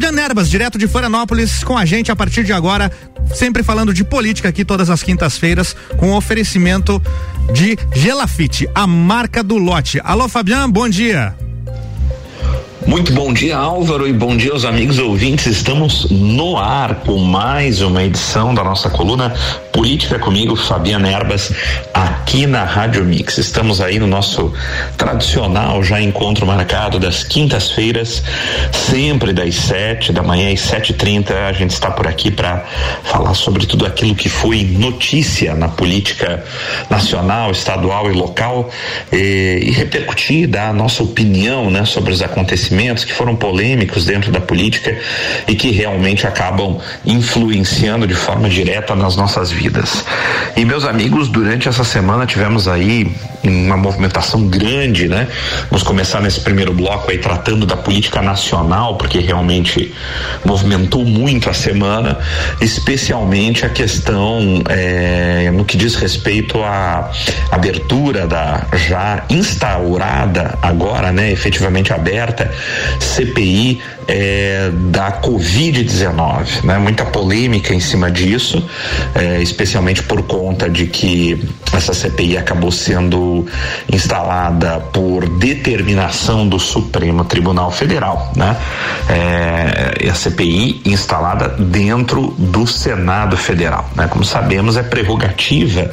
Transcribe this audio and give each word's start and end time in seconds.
Fabiano 0.00 0.16
Nerbas, 0.16 0.48
direto 0.48 0.78
de 0.78 0.88
Florianópolis, 0.88 1.62
com 1.62 1.76
a 1.76 1.84
gente 1.84 2.10
a 2.10 2.16
partir 2.16 2.42
de 2.42 2.54
agora, 2.54 2.90
sempre 3.34 3.62
falando 3.62 3.92
de 3.92 4.02
política 4.02 4.48
aqui 4.48 4.64
todas 4.64 4.88
as 4.88 5.02
quintas-feiras, 5.02 5.76
com 5.98 6.16
oferecimento 6.16 7.02
de 7.52 7.78
Gelafite, 7.94 8.66
a 8.74 8.86
marca 8.86 9.42
do 9.42 9.58
lote. 9.58 10.00
Alô, 10.02 10.26
Fabiano, 10.26 10.72
bom 10.72 10.88
dia. 10.88 11.36
Muito 12.86 13.12
bom 13.12 13.30
dia, 13.30 13.58
Álvaro, 13.58 14.08
e 14.08 14.12
bom 14.12 14.34
dia 14.34 14.52
aos 14.52 14.64
amigos 14.64 14.98
ouvintes. 14.98 15.46
Estamos 15.46 16.10
no 16.10 16.56
ar 16.56 16.94
com 17.06 17.18
mais 17.18 17.82
uma 17.82 18.02
edição 18.02 18.54
da 18.54 18.64
nossa 18.64 18.88
coluna 18.88 19.34
Política 19.70 20.18
comigo, 20.18 20.56
Fabiana 20.56 21.08
Erbas, 21.08 21.52
aqui 21.92 22.46
na 22.46 22.64
Rádio 22.64 23.04
Mix. 23.04 23.36
Estamos 23.36 23.80
aí 23.80 23.98
no 23.98 24.06
nosso 24.06 24.52
tradicional 24.96 25.82
já 25.82 26.00
encontro 26.00 26.46
marcado 26.46 26.98
das 26.98 27.22
quintas-feiras, 27.22 28.22
sempre 28.72 29.32
das 29.32 29.54
sete 29.54 30.10
da 30.12 30.22
manhã 30.22 30.52
às 30.52 30.60
sete 30.60 30.94
trinta. 30.94 31.46
A 31.46 31.52
gente 31.52 31.70
está 31.70 31.90
por 31.90 32.06
aqui 32.06 32.30
para 32.30 32.64
falar 33.04 33.34
sobre 33.34 33.66
tudo 33.66 33.86
aquilo 33.86 34.14
que 34.14 34.28
foi 34.28 34.64
notícia 34.64 35.54
na 35.54 35.68
política 35.68 36.42
nacional, 36.88 37.50
estadual 37.50 38.10
e 38.10 38.14
local 38.14 38.70
e, 39.12 39.60
e 39.64 39.70
repercutir, 39.70 40.48
dar 40.48 40.70
a 40.70 40.72
nossa 40.72 41.02
opinião, 41.02 41.70
né, 41.70 41.84
sobre 41.84 42.12
os 42.12 42.22
acontecimentos 42.22 42.69
que 43.04 43.12
foram 43.12 43.36
polêmicos 43.36 44.04
dentro 44.04 44.30
da 44.30 44.40
política 44.40 44.96
e 45.46 45.54
que 45.54 45.70
realmente 45.70 46.26
acabam 46.26 46.78
influenciando 47.04 48.06
de 48.06 48.14
forma 48.14 48.48
direta 48.48 48.94
nas 48.94 49.16
nossas 49.16 49.50
vidas 49.50 49.60
vidas. 49.60 50.04
E 50.56 50.64
meus 50.64 50.84
amigos, 50.84 51.28
durante 51.28 51.68
essa 51.68 51.84
semana 51.84 52.26
tivemos 52.26 52.66
aí 52.66 53.10
uma 53.42 53.76
movimentação 53.76 54.46
grande, 54.48 55.08
né? 55.08 55.28
Vamos 55.70 55.82
começar 55.82 56.20
nesse 56.20 56.40
primeiro 56.40 56.72
bloco 56.72 57.10
aí 57.10 57.18
tratando 57.18 57.64
da 57.64 57.76
política 57.76 58.20
nacional, 58.20 58.96
porque 58.96 59.18
realmente 59.18 59.94
movimentou 60.44 61.04
muito 61.04 61.48
a 61.48 61.54
semana, 61.54 62.18
especialmente 62.60 63.64
a 63.64 63.68
questão 63.68 64.62
é, 64.68 65.50
no 65.52 65.64
que 65.64 65.76
diz 65.76 65.94
respeito 65.94 66.62
à 66.62 67.10
abertura 67.50 68.26
da 68.26 68.66
já 68.74 69.24
instaurada 69.30 70.58
agora, 70.60 71.12
né? 71.12 71.30
Efetivamente 71.32 71.92
aberta 71.92 72.50
CPI 72.98 73.80
é, 74.10 74.70
da 74.90 75.12
Covid-19, 75.12 76.64
né? 76.64 76.78
Muita 76.78 77.04
polêmica 77.04 77.72
em 77.72 77.78
cima 77.78 78.10
disso, 78.10 78.68
é, 79.14 79.40
especialmente 79.40 80.02
por 80.02 80.22
conta 80.22 80.68
de 80.68 80.86
que 80.86 81.48
essa 81.72 81.94
CPI 81.94 82.36
acabou 82.36 82.72
sendo 82.72 83.46
instalada 83.90 84.80
por 84.92 85.28
determinação 85.38 86.48
do 86.48 86.58
Supremo 86.58 87.24
Tribunal 87.24 87.70
Federal, 87.70 88.32
né? 88.34 88.56
É, 89.08 90.08
a 90.10 90.14
CPI 90.14 90.82
instalada 90.84 91.48
dentro 91.48 92.34
do 92.36 92.66
Senado 92.66 93.36
Federal, 93.36 93.88
né? 93.94 94.08
Como 94.08 94.24
sabemos, 94.24 94.76
é 94.76 94.82
prerrogativa 94.82 95.88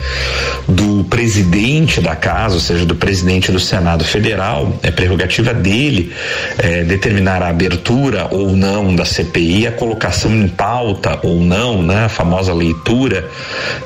do 0.67 1.03
presidente 1.03 2.01
da 2.01 2.15
casa, 2.15 2.55
ou 2.55 2.61
seja, 2.61 2.83
do 2.83 2.95
presidente 2.95 3.51
do 3.51 3.59
Senado 3.59 4.03
Federal, 4.03 4.73
é 4.81 4.89
prerrogativa 4.89 5.53
dele 5.53 6.11
é, 6.57 6.83
determinar 6.83 7.43
a 7.43 7.49
abertura 7.49 8.06
ou 8.31 8.55
não 8.55 8.95
da 8.95 9.05
CPI, 9.05 9.67
a 9.67 9.71
colocação 9.71 10.31
em 10.31 10.47
pauta 10.47 11.19
ou 11.23 11.41
não, 11.41 11.81
né? 11.81 12.05
A 12.05 12.09
famosa 12.09 12.53
leitura 12.53 13.29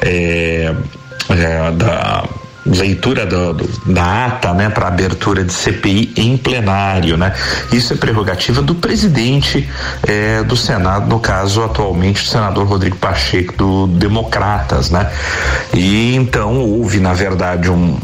é, 0.02 0.74
é, 1.30 1.72
da 1.72 2.24
leitura 2.66 3.26
do, 3.26 3.54
do, 3.54 3.94
da 3.94 4.26
ata 4.26 4.54
né, 4.54 4.70
para 4.70 4.88
abertura 4.88 5.44
de 5.44 5.54
CPI 5.54 6.14
em 6.16 6.38
plenário. 6.38 7.18
Né? 7.18 7.34
Isso 7.72 7.94
é 7.94 7.96
prerrogativa 7.96 8.62
do 8.62 8.76
presidente 8.76 9.68
é, 10.08 10.44
do 10.44 10.56
Senado, 10.56 11.08
no 11.08 11.20
caso, 11.20 11.64
atualmente, 11.64 12.24
o 12.24 12.26
senador 12.26 12.68
Rodrigo 12.68 12.98
Pacheco, 12.98 13.56
do 13.56 13.88
Democratas. 13.88 14.90
Né? 14.92 15.12
E 15.74 16.16
então 16.16 16.60
houve, 16.60 17.00
na 17.00 17.14
verdade, 17.14 17.70
um, 17.70 17.98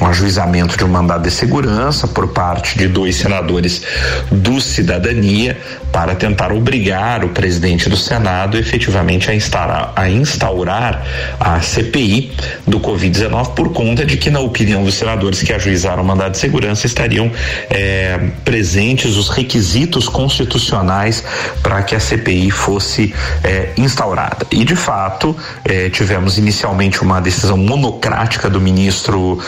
um 0.00 0.06
ajuizamento 0.06 0.76
de 0.76 0.84
um 0.84 0.88
mandado 0.88 1.22
de 1.22 1.30
segurança 1.30 2.08
por 2.08 2.28
parte 2.28 2.76
de 2.76 2.88
dois 2.88 3.16
senadores 3.16 3.82
do 4.30 4.60
Cidadania 4.60 5.56
para 5.92 6.14
tentar 6.14 6.52
obrigar 6.52 7.24
o 7.24 7.28
presidente 7.28 7.88
do 7.88 7.96
Senado 7.96 8.58
efetivamente 8.58 9.30
a 9.30 9.34
instaurar 9.34 9.92
a, 9.94 10.08
instaurar 10.08 11.04
a 11.38 11.60
CPI 11.60 12.32
do 12.66 12.80
Covid-19 12.80 13.54
por 13.54 13.72
conta 13.72 14.04
de 14.04 14.16
que, 14.16 14.30
na 14.30 14.40
opinião 14.40 14.84
dos 14.84 14.94
senadores 14.94 15.42
que 15.42 15.52
ajuizaram 15.52 16.02
o 16.02 16.06
mandado 16.06 16.32
de 16.32 16.38
segurança, 16.38 16.86
estariam 16.86 17.30
é, 17.70 18.18
presentes 18.44 19.16
os 19.16 19.28
requisitos 19.28 20.08
constitucionais 20.08 21.24
para 21.62 21.82
que 21.82 21.94
a 21.94 22.00
CPI 22.00 22.50
fosse 22.50 23.14
é, 23.42 23.70
instaurada. 23.76 24.46
E, 24.50 24.64
de 24.64 24.76
fato, 24.76 25.36
é, 25.64 25.88
tivemos 25.90 26.38
inicialmente 26.38 27.02
uma 27.02 27.20
decisão 27.20 27.56
monocrática 27.56 28.50
do 28.50 28.60
ministro 28.60 29.38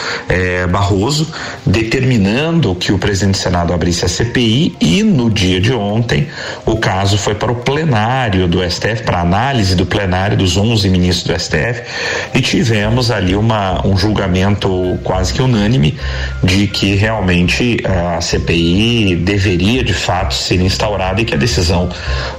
Barroso, 0.68 1.28
determinando 1.64 2.74
que 2.74 2.92
o 2.92 2.98
presidente 2.98 3.34
do 3.34 3.38
Senado 3.38 3.72
abrisse 3.72 4.04
a 4.04 4.08
CPI, 4.08 4.76
e 4.80 5.02
no 5.02 5.30
dia 5.30 5.60
de 5.60 5.72
ontem, 5.72 6.28
o 6.64 6.76
caso 6.76 7.16
foi 7.16 7.34
para 7.34 7.50
o 7.50 7.56
plenário 7.56 8.46
do 8.48 8.58
STF, 8.68 9.02
para 9.02 9.20
análise 9.20 9.74
do 9.74 9.86
plenário 9.86 10.36
dos 10.36 10.56
11 10.56 10.88
ministros 10.88 11.34
do 11.34 11.40
STF, 11.40 11.82
e 12.34 12.40
tivemos 12.40 13.10
ali 13.10 13.34
uma 13.34 13.86
um 13.86 13.96
julgamento 13.96 14.98
quase 15.02 15.32
que 15.32 15.42
unânime 15.42 15.98
de 16.42 16.66
que 16.66 16.94
realmente 16.94 17.78
a 17.84 18.20
CPI 18.20 19.16
deveria 19.16 19.82
de 19.82 19.94
fato 19.94 20.34
ser 20.34 20.60
instaurada 20.60 21.20
e 21.20 21.24
que 21.24 21.34
a 21.34 21.38
decisão 21.38 21.88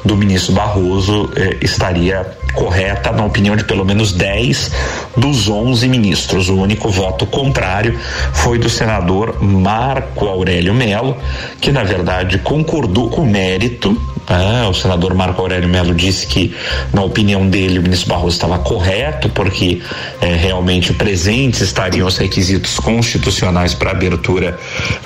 do 0.03 0.15
ministro 0.15 0.53
Barroso 0.53 1.31
eh, 1.35 1.57
estaria 1.61 2.25
correta, 2.57 3.12
na 3.12 3.23
opinião 3.23 3.56
de 3.56 3.63
pelo 3.63 3.85
menos 3.85 4.12
10 4.12 4.72
dos 5.16 5.47
11 5.47 5.88
ministros. 5.88 6.50
O 6.50 6.57
único 6.57 6.90
voto 6.90 7.25
contrário 7.25 7.97
foi 8.34 8.57
do 8.57 8.69
senador 8.69 9.41
Marco 9.41 10.25
Aurélio 10.28 10.73
Melo, 10.73 11.16
que 11.62 11.72
na 11.72 11.84
verdade 11.84 12.40
concordou 12.40 13.09
com 13.09 13.22
o 13.22 13.25
mérito. 13.25 13.95
Né? 14.28 14.68
O 14.68 14.73
senador 14.73 15.13
Marco 15.13 15.41
Aurélio 15.41 15.69
Melo 15.69 15.94
disse 15.94 16.28
que, 16.28 16.53
na 16.91 17.03
opinião 17.03 17.47
dele, 17.47 17.79
o 17.79 17.81
ministro 17.81 18.09
Barroso 18.09 18.35
estava 18.35 18.59
correto, 18.59 19.29
porque 19.29 19.81
eh, 20.19 20.35
realmente 20.35 20.91
presentes 20.94 21.62
estariam 21.62 22.07
os 22.07 22.18
requisitos 22.18 22.79
constitucionais 22.79 23.74
para 23.74 23.91
abertura 23.91 24.57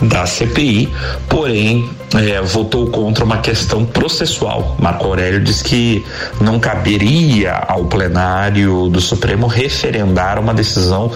da 0.01 0.25
CPI, 0.25 0.89
porém 1.29 1.89
é, 2.15 2.41
votou 2.41 2.87
contra 2.87 3.23
uma 3.23 3.37
questão 3.37 3.85
processual. 3.85 4.75
Marco 4.79 5.05
Aurélio 5.05 5.39
diz 5.39 5.61
que 5.61 6.05
não 6.39 6.59
caberia 6.59 7.53
ao 7.53 7.85
plenário 7.85 8.89
do 8.89 8.99
Supremo 8.99 9.47
referendar 9.47 10.39
uma 10.39 10.53
decisão 10.53 11.11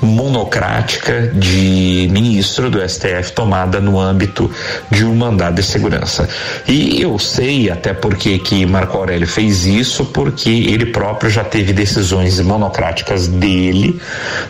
monocrática 0.00 1.28
de 1.34 2.08
ministro 2.10 2.70
do 2.70 2.86
STF 2.88 3.32
tomada 3.32 3.80
no 3.80 4.00
âmbito 4.00 4.50
de 4.90 5.04
um 5.04 5.14
mandado 5.14 5.56
de 5.56 5.62
segurança. 5.62 6.28
E 6.66 7.00
eu 7.00 7.18
sei 7.18 7.70
até 7.70 7.92
porque 7.92 8.38
que 8.38 8.64
Marco 8.64 8.96
Aurélio 8.96 9.26
fez 9.26 9.66
isso, 9.66 10.06
porque 10.06 10.50
ele 10.50 10.86
próprio 10.86 11.30
já 11.30 11.44
teve 11.44 11.72
decisões 11.72 12.40
monocráticas 12.40 13.26
dele, 13.26 14.00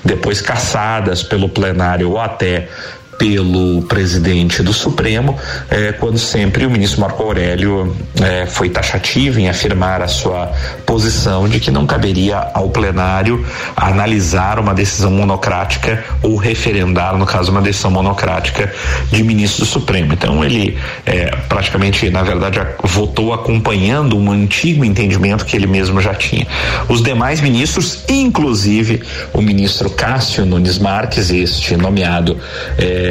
depois 0.05 0.41
cassadas 0.41 1.23
pelo 1.23 1.49
plenário 1.49 2.11
ou 2.11 2.21
até 2.21 2.69
pelo 3.19 3.83
presidente 3.83 4.63
do 4.63 4.73
Supremo, 4.73 5.37
eh, 5.69 5.93
quando 5.93 6.17
sempre 6.19 6.65
o 6.65 6.71
ministro 6.71 7.01
Marco 7.01 7.21
Aurélio 7.25 7.97
eh, 8.23 8.47
foi 8.47 8.71
taxativo 8.71 9.41
em 9.41 9.49
afirmar 9.49 10.01
a 10.01 10.07
sua 10.07 10.53
posição 10.87 11.49
de 11.49 11.59
que 11.59 11.71
não 11.71 11.85
caberia 11.85 12.37
ao 12.55 12.71
plenário 12.71 13.45
analisar 13.77 14.61
uma 14.61 14.73
decisão 14.73 15.11
monocrática 15.11 16.05
ou 16.23 16.37
referendar, 16.37 17.17
no 17.17 17.27
caso, 17.27 17.51
uma 17.51 17.61
decisão 17.61 17.91
monocrática 17.91 18.73
de 19.11 19.25
ministro 19.25 19.65
do 19.65 19.69
Supremo. 19.69 20.13
Então 20.13 20.45
ele 20.45 20.79
eh, 21.05 21.37
praticamente, 21.49 22.09
na 22.11 22.23
verdade, 22.23 22.61
votou 22.85 23.33
acompanhando 23.33 24.17
um 24.17 24.31
antigo 24.31 24.85
entendimento 24.85 25.45
que 25.45 25.57
ele 25.57 25.67
mesmo 25.67 26.01
já 26.01 26.15
tinha. 26.15 26.47
Os 26.89 27.03
demais 27.03 27.41
ministros, 27.41 28.05
inclusive 28.09 29.03
o 29.33 29.43
ministro 29.43 29.91
Cássio 29.91 30.47
Nunes 30.47 30.79
Marques, 30.79 31.31
este 31.31 31.77
nomeado 31.77 32.39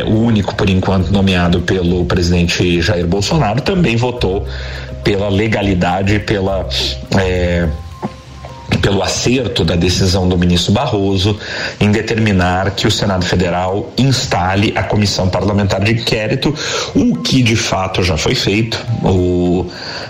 o 0.03 0.19
único 0.21 0.55
por 0.55 0.69
enquanto 0.69 1.11
nomeado 1.11 1.61
pelo 1.61 2.05
presidente 2.05 2.81
Jair 2.81 3.07
Bolsonaro, 3.07 3.61
também 3.61 3.95
votou 3.95 4.45
pela 5.03 5.29
legalidade, 5.29 6.19
pela. 6.19 6.67
É, 7.17 7.67
pelo 8.87 9.03
acerto 9.03 9.65
da 9.65 9.75
decisão 9.75 10.29
do 10.29 10.37
ministro 10.37 10.71
Barroso 10.71 11.37
em 11.77 11.91
determinar 11.91 12.71
que 12.71 12.87
o 12.87 12.91
Senado 12.91 13.25
Federal 13.25 13.91
instale 13.97 14.71
a 14.77 14.81
comissão 14.81 15.27
parlamentar 15.27 15.81
de 15.81 15.91
inquérito, 15.91 16.55
o 16.95 17.17
que 17.17 17.43
de 17.43 17.57
fato 17.57 18.01
já 18.01 18.15
foi 18.15 18.33
feito. 18.33 18.81
O, 19.03 19.65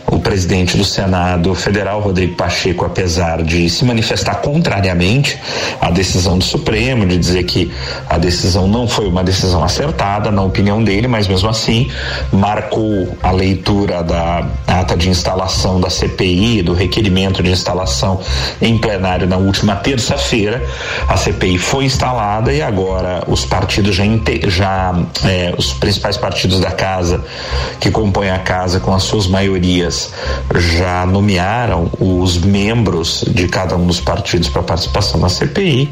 o 0.06 0.19
presidente 0.19 0.77
do 0.77 0.83
Senado 0.83 1.56
Federal, 1.56 2.01
Rodrigo 2.01 2.35
Pacheco, 2.35 2.85
apesar 2.85 3.41
de 3.41 3.68
se 3.68 3.83
manifestar 3.83 4.35
contrariamente 4.35 5.39
à 5.81 5.89
decisão 5.89 6.38
do 6.38 6.44
Supremo, 6.44 7.03
de 7.03 7.18
dizer 7.18 7.45
que 7.45 7.71
a 8.07 8.19
decisão 8.19 8.68
não 8.68 8.88
foi 8.88 9.07
uma 9.07 9.24
decisão 9.24 9.63
acertada, 9.63 10.29
na 10.29 10.44
opinião 10.44 10.83
dele, 10.83 11.07
mas 11.07 11.27
mesmo 11.27 11.50
assim 11.50 11.89
marcou 12.31 13.18
a 13.24 13.31
leitura 13.31 14.03
da 14.03 14.47
ata 14.68 14.95
de 14.95 15.09
instalação 15.09 15.81
da 15.81 15.89
CPI, 15.89 16.62
do 16.62 16.74
requerimento 16.74 17.41
de 17.41 17.50
instalação 17.50 18.19
em 18.68 18.78
plenário 18.78 19.28
na 19.28 19.38
última 19.38 19.75
terça-feira. 19.75 20.64
A 21.08 21.18
CPI 21.18 21.58
foi 21.58 21.86
instalada 21.86 22.54
e 22.54 22.62
agora 22.62 23.24
os 23.28 23.46
partidos 23.46 23.96
já, 23.96 24.04
já 24.48 24.96
é, 25.25 25.54
os 25.58 25.74
principais 25.74 26.18
partidos 26.18 26.60
da 26.60 26.72
casa 26.72 27.24
que 27.80 27.92
compõem 27.92 28.30
a 28.30 28.40
casa 28.40 28.80
com 28.80 28.94
as 28.94 29.04
suas 29.04 29.28
maiorias 29.28 30.14
já 30.56 31.06
nomearam 31.06 31.90
os 32.00 32.38
membros 32.38 33.24
de 33.28 33.48
cada 33.48 33.75
um 33.75 33.88
dos 33.88 34.00
partidos 34.00 34.50
para 34.50 34.64
participação 34.64 35.20
na 35.20 35.30
CPI 35.30 35.90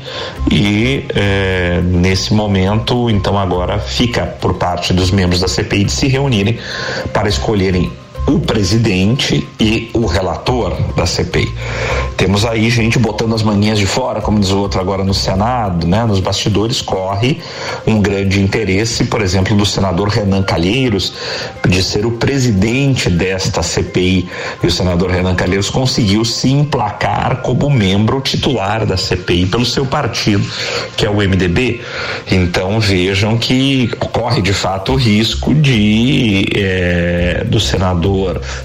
e 0.51 1.05
é, 1.15 1.81
nesse 1.83 2.33
momento 2.33 3.09
então 3.09 3.37
agora 3.37 3.79
fica 3.79 4.25
por 4.25 4.55
parte 4.55 4.93
dos 4.93 5.11
membros 5.11 5.39
da 5.39 5.47
CPI 5.47 5.85
de 5.85 5.91
se 5.91 6.07
reunirem 6.07 6.59
para 7.13 7.27
escolherem 7.27 7.91
o 8.27 8.39
presidente 8.39 9.47
e 9.59 9.89
o 9.93 10.05
relator 10.05 10.73
da 10.95 11.05
CPI. 11.05 11.53
Temos 12.17 12.45
aí 12.45 12.69
gente 12.69 12.97
botando 12.97 13.35
as 13.35 13.43
manguinhas 13.43 13.77
de 13.77 13.85
fora, 13.85 14.21
como 14.21 14.39
diz 14.39 14.49
o 14.49 14.59
outro 14.59 14.79
agora 14.79 15.03
no 15.03 15.13
Senado, 15.13 15.85
né? 15.85 16.03
Nos 16.05 16.19
bastidores 16.19 16.81
corre 16.81 17.39
um 17.85 18.01
grande 18.01 18.41
interesse, 18.41 19.05
por 19.05 19.21
exemplo, 19.21 19.55
do 19.55 19.65
senador 19.65 20.07
Renan 20.07 20.41
Calheiros 20.41 21.13
de 21.67 21.83
ser 21.83 22.05
o 22.05 22.11
presidente 22.11 23.09
desta 23.09 23.61
CPI. 23.61 24.27
E 24.63 24.67
o 24.67 24.71
senador 24.71 25.11
Renan 25.11 25.35
Calheiros 25.35 25.69
conseguiu 25.69 26.25
se 26.25 26.49
emplacar 26.49 27.41
como 27.41 27.69
membro 27.69 28.21
titular 28.21 28.85
da 28.85 28.97
CPI 28.97 29.45
pelo 29.47 29.65
seu 29.65 29.85
partido, 29.85 30.45
que 30.95 31.05
é 31.05 31.09
o 31.09 31.15
MDB. 31.15 31.81
Então 32.31 32.79
vejam 32.79 33.37
que 33.37 33.87
corre 34.11 34.41
de 34.41 34.53
fato 34.53 34.93
o 34.93 34.95
risco 34.95 35.53
de 35.53 36.45
é, 36.55 37.43
do 37.45 37.59
senador 37.59 38.14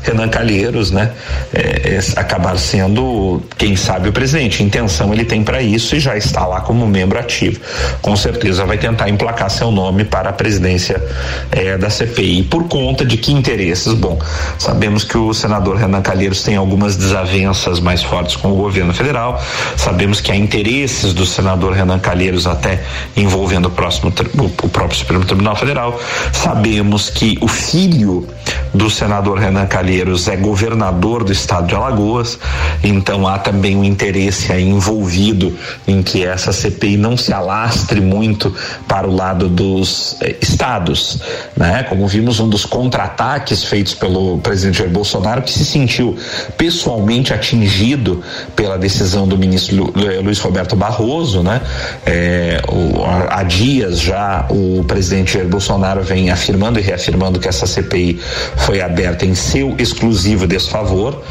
Renan 0.02 0.28
Calheiros, 0.28 0.90
né, 0.90 1.12
é, 1.52 1.98
acabar 2.16 2.58
sendo 2.58 3.42
quem 3.56 3.76
sabe 3.76 4.08
o 4.08 4.12
presidente. 4.12 4.62
Intenção 4.62 5.12
ele 5.12 5.24
tem 5.24 5.42
para 5.42 5.60
isso 5.62 5.96
e 5.96 6.00
já 6.00 6.16
está 6.16 6.46
lá 6.46 6.60
como 6.60 6.86
membro 6.86 7.18
ativo. 7.18 7.60
Com 8.00 8.16
certeza 8.16 8.64
vai 8.64 8.78
tentar 8.78 9.08
emplacar 9.08 9.50
seu 9.50 9.70
nome 9.70 10.04
para 10.04 10.30
a 10.30 10.32
presidência 10.32 11.02
eh, 11.50 11.76
da 11.76 11.90
CPI. 11.90 12.44
Por 12.44 12.68
conta 12.68 13.04
de 13.04 13.16
que 13.16 13.32
interesses? 13.32 13.94
Bom, 13.94 14.18
sabemos 14.58 15.04
que 15.04 15.16
o 15.16 15.34
senador 15.34 15.76
Renan 15.76 16.02
Calheiros 16.02 16.42
tem 16.42 16.56
algumas 16.56 16.96
desavenças 16.96 17.80
mais 17.80 18.02
fortes 18.02 18.36
com 18.36 18.52
o 18.52 18.56
governo 18.56 18.94
federal. 18.94 19.42
Sabemos 19.76 20.20
que 20.20 20.30
há 20.30 20.36
interesses 20.36 21.12
do 21.12 21.26
senador 21.26 21.72
Renan 21.72 21.98
Calheiros 21.98 22.46
até 22.46 22.82
envolvendo 23.16 23.66
o 23.66 23.70
próximo 23.70 24.12
o 24.38 24.68
próprio 24.68 24.98
Supremo 24.98 25.24
Tribunal 25.24 25.56
Federal. 25.56 26.00
Sabemos 26.32 27.10
que 27.10 27.38
o 27.40 27.48
filho 27.48 28.26
do 28.72 28.88
senador 28.90 29.38
Renan 29.40 29.66
Calheiros 29.66 30.28
é 30.28 30.36
governador 30.36 31.24
do 31.24 31.32
estado 31.32 31.66
de 31.66 31.74
Alagoas, 31.74 32.38
então 32.82 33.26
há 33.26 33.38
também 33.38 33.76
um 33.76 33.84
interesse 33.84 34.52
aí 34.52 34.68
envolvido 34.68 35.56
em 35.86 36.02
que 36.02 36.24
essa 36.24 36.52
CPI 36.52 36.96
não 36.96 37.16
se 37.16 37.32
alastre 37.32 38.00
muito 38.00 38.54
para 38.86 39.08
o 39.08 39.14
lado 39.14 39.48
dos 39.48 40.16
eh, 40.20 40.36
estados, 40.40 41.20
né? 41.56 41.82
Como 41.84 42.06
vimos 42.06 42.40
um 42.40 42.48
dos 42.48 42.64
contra-ataques 42.64 43.64
feitos 43.64 43.94
pelo 43.94 44.38
presidente 44.38 44.78
Jair 44.78 44.90
Bolsonaro 44.90 45.42
que 45.42 45.52
se 45.52 45.64
sentiu 45.64 46.16
pessoalmente 46.56 47.32
atingido 47.32 48.22
pela 48.54 48.78
decisão 48.78 49.26
do 49.26 49.36
ministro 49.36 49.76
Lu, 49.76 49.92
eh, 49.96 50.20
Luiz 50.20 50.38
Roberto 50.38 50.76
Barroso, 50.76 51.42
né? 51.42 51.60
É, 52.04 52.60
o, 52.68 53.04
há 53.28 53.42
dias 53.42 54.00
já 54.00 54.46
o 54.50 54.84
presidente 54.84 55.34
Jair 55.34 55.48
Bolsonaro 55.48 56.02
vem 56.02 56.30
afirmando 56.30 56.78
e 56.78 56.82
reafirmando 56.82 57.38
que 57.38 57.48
essa 57.48 57.66
CPI 57.66 58.20
foi 58.56 58.80
aberta 58.80 59.24
em 59.24 59.29
seu 59.34 59.74
exclusivo 59.78 60.46
desfavor 60.46 61.22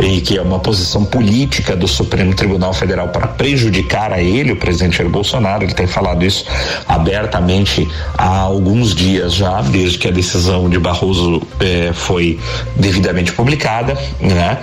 e 0.00 0.20
que 0.20 0.36
é 0.36 0.42
uma 0.42 0.58
posição 0.58 1.04
política 1.04 1.76
do 1.76 1.88
Supremo 1.88 2.34
Tribunal 2.34 2.72
Federal 2.72 3.08
para 3.08 3.26
prejudicar 3.26 4.12
a 4.12 4.20
ele, 4.20 4.52
o 4.52 4.56
presidente 4.56 4.98
Jair 4.98 5.10
Bolsonaro. 5.10 5.64
Ele 5.64 5.74
tem 5.74 5.86
falado 5.86 6.24
isso 6.24 6.44
abertamente 6.86 7.88
há 8.16 8.38
alguns 8.38 8.94
dias 8.94 9.34
já, 9.34 9.60
desde 9.62 9.98
que 9.98 10.08
a 10.08 10.10
decisão 10.10 10.68
de 10.68 10.78
Barroso 10.78 11.42
eh, 11.60 11.90
foi 11.94 12.38
devidamente 12.76 13.32
publicada, 13.32 13.98
né? 14.20 14.58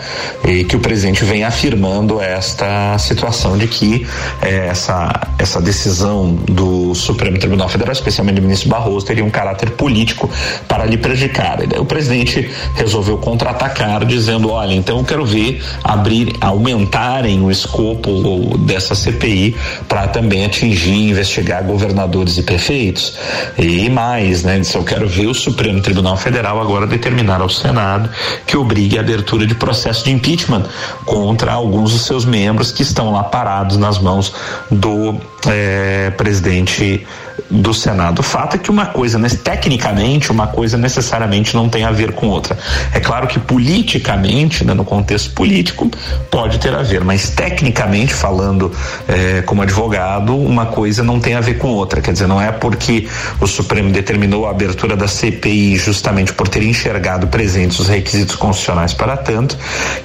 E 0.48 0.64
que 0.64 0.76
o 0.76 0.80
presidente 0.80 1.24
vem 1.24 1.44
afirmando 1.44 2.22
esta 2.22 2.98
situação 2.98 3.58
de 3.58 3.68
que 3.68 4.06
eh, 4.42 4.68
essa, 4.70 5.28
essa 5.38 5.62
decisão 5.62 6.34
do 6.34 6.94
Supremo 6.96 7.38
Tribunal 7.38 7.70
Federal, 7.70 7.92
especialmente 7.92 8.36
do 8.36 8.42
ministro 8.42 8.70
Barroso, 8.70 9.06
teria 9.06 9.24
um 9.24 9.30
caráter 9.30 9.72
político 9.72 10.30
para 10.68 10.86
lhe 10.86 10.98
prejudicar. 10.98 11.60
O 11.80 11.86
presidente 11.86 12.50
resolveu 12.76 13.18
contra-atacar, 13.18 14.06
dizendo: 14.06 14.52
olha, 14.52 14.74
então 14.74 15.00
eu 15.00 15.04
quero 15.04 15.26
ver 15.26 15.64
abrir, 15.84 16.34
aumentarem 16.42 17.42
o 17.42 17.50
escopo 17.50 18.58
dessa 18.60 18.94
CPI 18.94 19.56
para 19.88 20.08
também 20.08 20.46
atingir 20.46 21.10
investigar 21.10 21.64
governadores 21.64 22.38
e 22.38 22.44
prefeitos. 22.44 23.18
E 23.58 23.90
mais, 23.90 24.44
né? 24.44 24.60
Disse, 24.60 24.76
eu 24.76 24.84
quero 24.84 25.08
ver 25.08 25.28
o 25.28 25.34
Supremo 25.34 25.82
Tribunal 25.82 26.18
Federal 26.18 26.62
agora 26.62 26.86
determinar 26.86 27.42
ao 27.42 27.50
Senado 27.50 28.10
que 28.46 28.58
obrigue 28.58 28.98
a 28.98 29.02
abertura 29.02 29.48
de 29.48 29.56
processo 29.56 30.04
de 30.04 30.12
impeachment 30.12 30.64
contra 31.06 31.54
alguns 31.54 31.92
dos 31.92 32.06
seus 32.06 32.26
membros 32.26 32.72
que 32.72 32.82
estão 32.82 33.12
lá 33.12 33.24
parados 33.24 33.78
nas 33.78 34.00
mãos 34.00 34.34
do 34.70 35.16
eh, 35.48 36.12
presidente 36.18 37.06
do 37.50 37.74
Senado. 37.74 38.20
O 38.20 38.24
fato 38.24 38.56
é 38.56 38.60
que 38.60 38.70
uma 38.72 38.88
coisa, 38.88 39.20
tecnicamente, 39.44 40.32
uma 40.32 40.48
coisa 40.48 40.78
necessariamente 40.78 41.56
não 41.56 41.70
tem 41.70 41.84
a 41.84 41.92
ver 41.92 42.14
com 42.14 42.28
outra. 42.28 42.58
É 42.94 43.00
claro 43.00 43.28
que 43.28 43.40
politicamente, 43.40 44.66
né, 44.66 44.74
no 44.74 44.86
contexto 44.86 45.32
político, 45.32 45.90
pode 46.30 46.60
ter 46.60 46.74
a 46.74 46.82
ver, 46.82 47.04
mas 47.04 47.30
tecnicamente 47.30 48.14
falando 48.14 48.72
é, 49.08 49.42
como 49.42 49.62
advogado, 49.62 50.36
uma 50.36 50.66
coisa 50.66 51.04
não 51.04 51.20
tem 51.20 51.36
a 51.36 51.42
ver 51.42 51.58
com 51.58 51.70
outra. 51.70 52.02
Quer 52.02 52.14
dizer, 52.14 52.28
não 52.28 52.42
é 52.42 52.52
porque 52.52 53.08
o 53.40 53.48
Supremo 53.48 53.92
determinou 53.92 54.48
a 54.48 54.52
abertura 54.52 54.96
da 54.96 55.08
CPI 55.08 55.78
justamente 55.78 56.34
por 56.34 56.48
ter 56.48 56.64
enxergado 56.64 57.28
presentes 57.28 57.80
os 57.80 57.88
requisitos 57.88 58.36
constitucionais 58.36 58.94
para 58.94 59.18
tanto, 59.18 59.58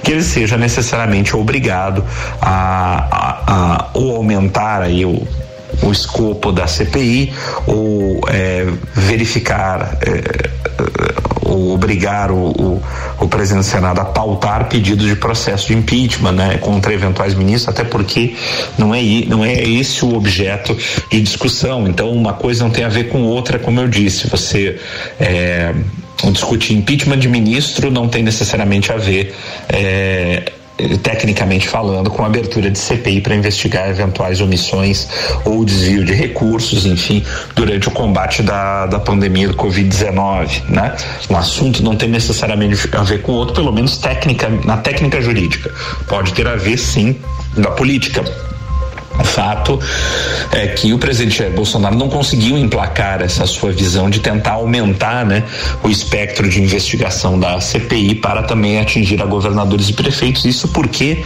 que 0.03 0.11
ele 0.11 0.23
seja 0.23 0.57
necessariamente 0.57 1.35
obrigado 1.35 2.03
a, 2.41 3.07
a, 3.11 3.53
a 3.53 3.89
ou 3.93 4.15
aumentar 4.15 4.81
aí 4.81 5.05
o 5.05 5.27
o 5.81 5.91
escopo 5.91 6.51
da 6.51 6.67
CPI 6.67 7.33
ou 7.65 8.21
é, 8.29 8.65
verificar 8.95 9.97
é, 10.01 10.49
ou 11.43 11.73
obrigar 11.73 12.31
o, 12.31 12.49
o, 12.49 12.83
o, 13.19 13.27
presidente 13.27 13.65
do 13.65 13.69
Senado 13.69 13.99
a 13.99 14.05
pautar 14.05 14.69
pedidos 14.69 15.05
de 15.05 15.15
processo 15.15 15.67
de 15.67 15.73
impeachment 15.73 16.31
né, 16.31 16.57
contra 16.59 16.93
eventuais 16.93 17.33
ministros, 17.33 17.67
até 17.67 17.83
porque 17.83 18.35
não 18.77 18.95
é, 18.95 19.01
não 19.27 19.43
é 19.43 19.53
esse 19.53 20.05
o 20.05 20.15
objeto 20.15 20.77
de 21.09 21.21
discussão. 21.21 21.87
Então, 21.87 22.09
uma 22.11 22.33
coisa 22.33 22.63
não 22.63 22.71
tem 22.71 22.85
a 22.85 22.89
ver 22.89 23.09
com 23.09 23.23
outra, 23.23 23.59
como 23.59 23.79
eu 23.79 23.87
disse. 23.87 24.27
Você 24.29 24.79
é, 25.19 25.73
discutir 26.31 26.73
impeachment 26.73 27.19
de 27.19 27.27
ministro 27.27 27.91
não 27.91 28.07
tem 28.07 28.23
necessariamente 28.23 28.91
a 28.91 28.97
ver. 28.97 29.35
É, 29.67 30.51
tecnicamente 31.03 31.67
falando, 31.67 32.09
com 32.09 32.25
abertura 32.25 32.69
de 32.69 32.79
CPI 32.79 33.21
para 33.21 33.35
investigar 33.35 33.89
eventuais 33.89 34.41
omissões 34.41 35.07
ou 35.45 35.63
desvio 35.63 36.03
de 36.03 36.13
recursos, 36.13 36.85
enfim, 36.85 37.23
durante 37.55 37.87
o 37.87 37.91
combate 37.91 38.41
da, 38.41 38.85
da 38.87 38.99
pandemia 38.99 39.47
do 39.47 39.53
Covid-19, 39.55 40.63
né? 40.69 40.95
O 41.29 41.35
assunto 41.35 41.83
não 41.83 41.95
tem 41.95 42.09
necessariamente 42.09 42.89
a 42.93 43.03
ver 43.03 43.21
com 43.21 43.33
o 43.33 43.35
outro, 43.35 43.55
pelo 43.55 43.71
menos 43.71 43.97
técnica, 43.97 44.49
na 44.65 44.77
técnica 44.77 45.21
jurídica. 45.21 45.71
Pode 46.07 46.33
ter 46.33 46.47
a 46.47 46.55
ver, 46.55 46.77
sim, 46.77 47.15
da 47.55 47.71
política 47.71 48.23
fato 49.23 49.79
é 50.51 50.67
que 50.67 50.93
o 50.93 50.97
presidente 50.99 51.37
Jair 51.37 51.51
Bolsonaro 51.53 51.95
não 51.95 52.09
conseguiu 52.09 52.57
emplacar 52.57 53.21
essa 53.21 53.45
sua 53.45 53.71
visão 53.71 54.09
de 54.09 54.19
tentar 54.19 54.53
aumentar 54.53 55.25
né, 55.25 55.43
o 55.83 55.89
espectro 55.89 56.49
de 56.49 56.61
investigação 56.61 57.39
da 57.39 57.59
CPI 57.59 58.15
para 58.15 58.43
também 58.43 58.79
atingir 58.79 59.21
a 59.21 59.25
governadores 59.25 59.89
e 59.89 59.93
prefeitos. 59.93 60.45
Isso 60.45 60.67
porque 60.67 61.23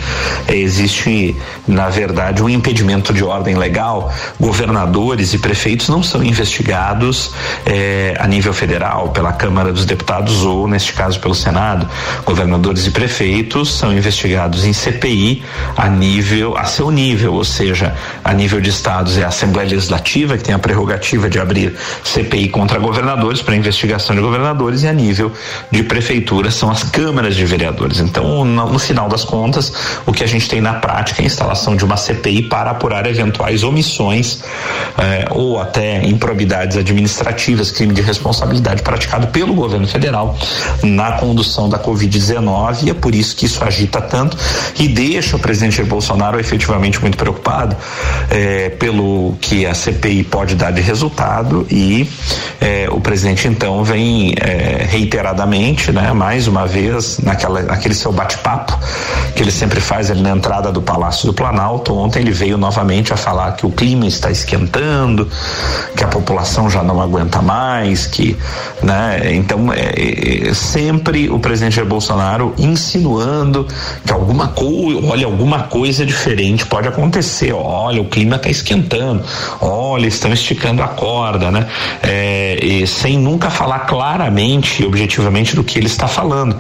eh, 0.48 0.56
existe, 0.56 1.36
na 1.68 1.89
verdade, 1.89 2.44
um 2.44 2.50
impedimento 2.50 3.13
de 3.13 3.24
ordem 3.24 3.56
legal. 3.56 4.13
Governadores 4.39 5.34
e 5.34 5.38
prefeitos 5.38 5.89
não 5.89 6.04
são 6.04 6.24
investigados 6.24 7.32
eh, 7.65 8.15
a 8.20 8.27
nível 8.27 8.54
federal 8.54 9.10
pela 9.10 9.34
Câmara 9.34 9.72
dos 9.72 9.86
Deputados 9.86 10.44
ou, 10.44 10.68
neste 10.68 10.94
caso, 10.94 11.20
pelo 11.20 11.36
Senado. 11.36 11.88
Governadores 12.25 12.86
e 12.86 12.92
prefeitos 12.92 13.74
são 13.74 13.92
investigados 13.94 14.65
em 14.65 14.74
CPI 14.74 15.44
a 15.75 15.89
nível, 15.89 16.58
a 16.58 16.65
seu 16.65 16.92
nível, 16.92 17.34
ou 17.34 17.44
seja, 17.44 17.75
seja, 17.75 17.94
a 18.24 18.34
nível 18.34 18.62
de 18.62 18.70
estados 18.70 19.17
é 19.17 19.24
a 19.24 19.27
Assembleia 19.27 19.70
Legislativa, 19.70 20.38
que 20.38 20.44
tem 20.44 20.55
a 20.55 20.60
prerrogativa 20.60 21.29
de 21.29 21.39
abrir 21.39 21.75
CPI 22.03 22.50
contra 22.50 22.79
governadores, 22.79 23.41
para 23.41 23.55
investigação 23.55 24.15
de 24.15 24.22
governadores, 24.22 24.84
e 24.84 24.88
a 24.88 24.94
nível 24.94 25.32
de 25.70 25.84
prefeitura 25.84 26.50
são 26.50 26.72
as 26.72 26.84
câmaras 26.84 27.36
de 27.36 27.46
vereadores. 27.46 28.00
Então, 28.00 28.46
no, 28.46 28.72
no 28.72 28.79
final 28.79 29.10
das 29.10 29.24
contas, 29.25 29.74
o 30.05 30.13
que 30.13 30.24
a 30.24 30.27
gente 30.27 30.48
tem 30.48 30.62
na 30.62 30.75
prática 30.75 31.22
é 31.22 31.24
a 31.24 31.25
instalação 31.25 31.75
de 31.75 31.84
uma 31.84 31.98
CPI 31.98 32.44
para 32.44 32.72
apurar 32.72 33.05
eventuais 33.05 33.63
omissões 33.63 34.39
eh, 34.98 35.25
ou 35.32 35.60
até 35.60 36.05
improbidades 36.05 36.77
administrativas, 36.77 37.72
crime 37.72 37.94
de 37.94 38.01
responsabilidade 38.01 38.82
praticado 38.82 39.27
pelo 39.27 39.53
governo 39.53 39.88
federal 39.88 40.38
na 40.82 41.13
condução 41.13 41.67
da 41.67 41.77
Covid-19, 41.77 42.84
e 42.84 42.89
é 42.89 42.94
por 42.94 43.13
isso 43.13 43.36
que 43.36 43.46
isso 43.46 43.63
agita 43.63 44.01
tanto 44.01 44.38
e 44.79 44.88
deixa 44.88 45.36
o 45.36 45.39
presidente 45.39 45.84
Bolsonaro 45.84 46.39
efetivamente 46.39 47.01
muito 47.01 47.17
preocupado 47.17 47.64
é, 48.29 48.69
pelo 48.69 49.36
que 49.41 49.65
a 49.65 49.74
CPI 49.74 50.24
pode 50.24 50.55
dar 50.55 50.72
de 50.72 50.81
resultado 50.81 51.65
e 51.69 52.10
é, 52.60 52.88
o 52.89 53.00
presidente 53.00 53.48
então 53.48 53.84
vem 53.84 54.34
é, 54.39 54.86
reiteradamente, 54.89 55.91
né, 55.91 56.13
mais 56.13 56.48
uma 56.48 56.65
vez, 56.65 57.19
naquela, 57.19 57.62
naquele 57.62 57.93
seu 57.93 58.12
bate-papo 58.12 58.77
que 59.36 59.43
ele 59.43 59.51
sempre 59.51 59.81
faz 59.81 60.10
ali 60.10 60.22
na 60.22 60.31
entrada 60.31 60.72
do 60.72 60.81
Palácio 60.81 61.27
do 61.27 61.34
Planalto. 61.34 61.93
Ontem 61.93 62.19
ele 62.19 62.31
veio 62.31 62.57
novamente 62.57 63.13
a 63.13 63.17
falar 63.17 63.51
que 63.53 63.65
o 63.65 63.69
clima 63.69 64.07
está 64.07 64.31
esquentando, 64.31 65.29
que 65.95 66.03
a 66.03 66.07
população 66.07 66.69
já 66.69 66.81
não 66.81 67.01
aguenta 67.01 67.41
mais, 67.41 68.07
que, 68.07 68.38
né, 68.81 69.34
então 69.34 69.72
é, 69.74 70.50
é, 70.50 70.53
sempre 70.53 71.29
o 71.29 71.38
presidente 71.39 71.75
Jair 71.75 71.88
Bolsonaro 71.88 72.53
insinuando 72.57 73.67
que 74.05 74.13
alguma 74.13 74.48
coisa, 74.50 75.05
olha, 75.05 75.25
alguma 75.25 75.63
coisa 75.63 76.05
diferente 76.05 76.65
pode 76.65 76.88
acontecer 76.88 77.51
olha, 77.57 78.01
o 78.01 78.05
clima 78.05 78.35
está 78.35 78.50
esquentando, 78.50 79.24
olha, 79.62 80.07
estão 80.07 80.31
esticando 80.33 80.81
a 80.81 80.88
corda, 80.88 81.51
né? 81.51 81.67
É, 82.03 82.83
sem 82.88 83.17
nunca 83.17 83.50
falar 83.50 83.79
claramente 83.79 84.83
e 84.83 84.85
objetivamente 84.85 85.55
do 85.55 85.63
que 85.63 85.77
ele 85.77 85.88
está 85.88 86.07
falando, 86.07 86.55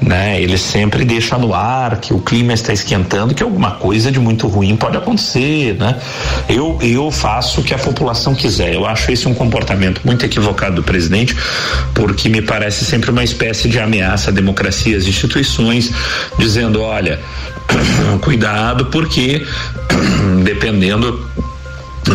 né? 0.00 0.40
Ele 0.40 0.58
sempre 0.58 1.04
deixa 1.04 1.38
no 1.38 1.54
ar 1.54 1.98
que 1.98 2.12
o 2.12 2.20
clima 2.20 2.52
está 2.52 2.72
esquentando, 2.72 3.34
que 3.34 3.42
alguma 3.42 3.72
coisa 3.72 4.10
de 4.10 4.18
muito 4.18 4.46
ruim 4.48 4.76
pode 4.76 4.96
acontecer, 4.96 5.76
né? 5.78 5.96
Eu, 6.48 6.78
eu 6.82 7.10
faço 7.10 7.60
o 7.60 7.64
que 7.64 7.74
a 7.74 7.78
população 7.78 8.34
quiser. 8.34 8.74
Eu 8.74 8.86
acho 8.86 9.10
esse 9.10 9.28
um 9.28 9.34
comportamento 9.34 10.00
muito 10.04 10.24
equivocado 10.24 10.76
do 10.76 10.82
presidente, 10.82 11.36
porque 11.94 12.28
me 12.28 12.42
parece 12.42 12.84
sempre 12.84 13.10
uma 13.10 13.24
espécie 13.24 13.68
de 13.68 13.78
ameaça 13.78 14.30
à 14.30 14.32
democracia, 14.32 14.96
às 14.96 15.06
instituições, 15.06 15.90
dizendo, 16.38 16.80
olha, 16.82 17.20
cuidado, 18.20 18.86
porque 18.86 19.46
dependendo 20.44 21.20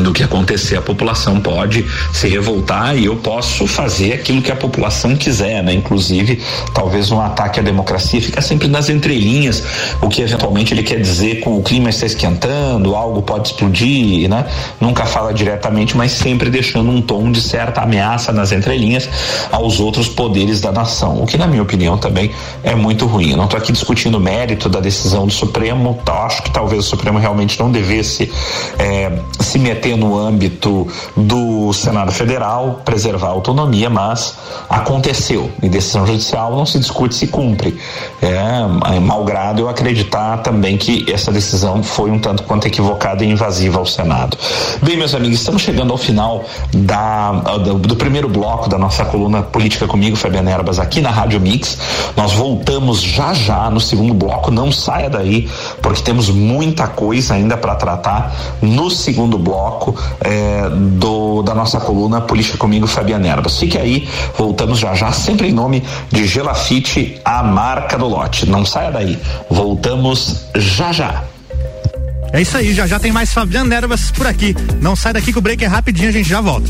do 0.02 0.14
que 0.14 0.24
acontecer, 0.24 0.78
a 0.78 0.82
população 0.82 1.40
pode 1.40 1.86
se 2.12 2.28
revoltar 2.28 2.98
e 2.98 3.06
eu 3.06 3.16
posso 3.16 3.68
fazer 3.68 4.14
aquilo 4.14 4.42
que 4.42 4.52
a 4.52 4.56
população 4.56 5.16
quiser, 5.16 5.64
né? 5.64 5.74
Inclusive, 5.74 6.42
talvez 6.74 7.12
um 7.12 7.20
ataque 7.20 7.60
à 7.60 7.64
democracia 7.64 8.22
fica 8.22 8.42
sempre 8.42 8.68
nas 8.68 8.90
entrelinhas, 8.90 9.64
o 10.02 10.10
que 10.10 10.22
eventualmente 10.22 10.74
ele 10.74 10.84
quer 10.84 11.00
dizer 11.00 11.40
com 11.42 11.58
o 11.58 11.64
clima 11.64 11.90
está 11.90 12.06
esquentando, 12.06 12.96
algo 12.96 13.22
pode 13.22 13.50
explodir, 13.50 14.30
né? 14.30 14.46
Nunca 14.80 15.06
fala 15.06 15.34
diretamente, 15.34 15.96
mas 15.96 16.12
sempre 16.12 16.50
deixando 16.50 16.90
um 16.90 17.02
tom 17.02 17.32
de 17.32 17.42
certa 17.42 17.82
ameaça 17.82 18.32
nas 18.32 18.52
entrelinhas 18.52 19.10
aos 19.52 19.80
outros 19.80 20.08
poderes 20.08 20.60
da 20.60 20.72
nação, 20.72 21.22
o 21.22 21.26
que 21.26 21.38
na 21.38 21.48
minha 21.48 21.62
opinião 21.62 21.98
também 21.98 22.32
é 22.64 22.76
muito 22.76 23.06
ruim. 23.06 23.32
Eu 23.32 23.38
não 23.38 23.46
estou 23.46 23.58
aqui 23.58 23.72
discutindo 23.72 24.16
o 24.16 24.20
mérito 24.20 24.70
da 24.70 24.80
decisão 24.80 25.26
do 25.26 25.34
Supremo, 25.34 26.00
tá? 26.06 26.26
acho 26.26 26.44
que 26.44 26.52
talvez 26.52 26.86
o 26.86 26.90
Supremo 26.90 27.20
realmente 27.20 27.60
não 27.60 27.72
devesse 27.72 28.32
é, 28.80 29.20
se 29.40 29.60
meter 29.60 29.83
ter 29.84 29.98
no 29.98 30.18
âmbito 30.18 30.88
do 31.16 31.74
Senado 31.74 32.12
Federal 32.14 32.82
preservar 32.86 33.28
a 33.28 33.32
autonomia, 33.32 33.90
mas 33.90 34.36
aconteceu. 34.70 35.52
Em 35.62 35.70
decisão 35.70 36.08
judicial 36.08 36.56
não 36.56 36.66
se 36.66 36.80
discute 36.80 37.14
se 37.14 37.28
cumpre. 37.28 37.78
É 38.22 39.00
malgrado 39.00 39.62
eu 39.62 39.70
acreditar 39.70 40.38
também 40.38 40.78
que 40.78 41.06
essa 41.12 41.32
decisão 41.32 41.84
foi 41.84 42.10
um 42.10 42.18
tanto 42.18 42.44
quanto 42.44 42.66
equivocada 42.66 43.26
e 43.26 43.30
invasiva 43.30 43.78
ao 43.78 43.86
Senado. 43.86 44.38
Bem, 44.82 44.96
meus 44.96 45.14
amigos, 45.14 45.40
estamos 45.40 45.62
chegando 45.62 45.92
ao 45.92 45.98
final 45.98 46.46
da, 46.74 47.32
do, 47.32 47.74
do 47.80 47.96
primeiro 47.98 48.30
bloco 48.30 48.70
da 48.70 48.78
nossa 48.78 49.04
coluna 49.04 49.42
Política 49.42 49.86
Comigo, 49.86 50.16
Fabiana 50.16 50.52
Erbas, 50.52 50.80
aqui 50.80 51.02
na 51.02 51.10
Rádio 51.10 51.42
Mix. 51.42 51.78
Nós 52.16 52.32
voltamos 52.32 53.02
já 53.02 53.34
já 53.34 53.70
no 53.70 53.82
segundo 53.82 54.14
bloco, 54.14 54.50
não 54.50 54.72
saia 54.72 55.10
daí, 55.10 55.50
porque 55.82 56.02
temos 56.02 56.30
muita 56.30 56.88
coisa 56.88 57.34
ainda 57.34 57.58
para 57.58 57.76
tratar 57.76 58.34
no 58.62 58.90
segundo 58.90 59.38
bloco 59.38 59.73
bloco 59.74 59.96
é, 60.22 60.70
do, 60.70 61.42
da 61.42 61.54
nossa 61.54 61.80
coluna 61.80 62.22
Política 62.22 62.58
Comigo, 62.58 62.86
Fabiana 62.88 63.28
Erbas. 63.28 63.58
Fique 63.58 63.78
aí, 63.78 64.08
voltamos 64.38 64.80
já 64.80 64.94
já, 64.94 65.12
sempre 65.12 65.48
em 65.48 65.54
nome 65.54 65.84
de 66.12 66.28
Gelafite, 66.28 67.20
a 67.26 67.42
marca 67.44 67.98
do 67.98 68.08
lote. 68.08 68.48
Não 68.48 68.66
saia 68.66 68.92
daí, 68.92 69.18
voltamos 69.50 70.46
já 70.56 70.92
já. 70.92 71.24
É 72.32 72.42
isso 72.42 72.58
aí, 72.58 72.74
já 72.74 72.88
já 72.88 73.00
tem 73.00 73.12
mais 73.12 73.34
Fabiana 73.34 73.76
Ervas 73.76 74.12
por 74.12 74.28
aqui. 74.28 74.56
Não 74.82 74.96
sai 74.96 75.14
daqui 75.14 75.32
que 75.32 75.40
o 75.40 75.42
break 75.42 75.64
é 75.64 75.68
rapidinho, 75.68 76.10
a 76.10 76.12
gente 76.12 76.30
já 76.30 76.42
volta. 76.42 76.70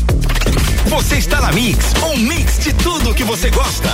Você 0.86 1.16
está 1.16 1.40
na 1.40 1.52
Mix, 1.52 1.94
um 2.02 2.18
mix 2.18 2.58
de 2.58 2.72
tudo 2.74 3.14
que 3.14 3.24
você 3.24 3.50
gosta. 3.50 3.88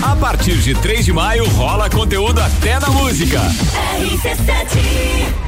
A 0.00 0.16
partir 0.16 0.56
de 0.58 0.74
3 0.74 1.04
de 1.04 1.12
maio 1.12 1.46
rola 1.50 1.90
conteúdo 1.90 2.40
até 2.40 2.78
na 2.78 2.88
música. 2.88 3.40
RC7 4.00 5.47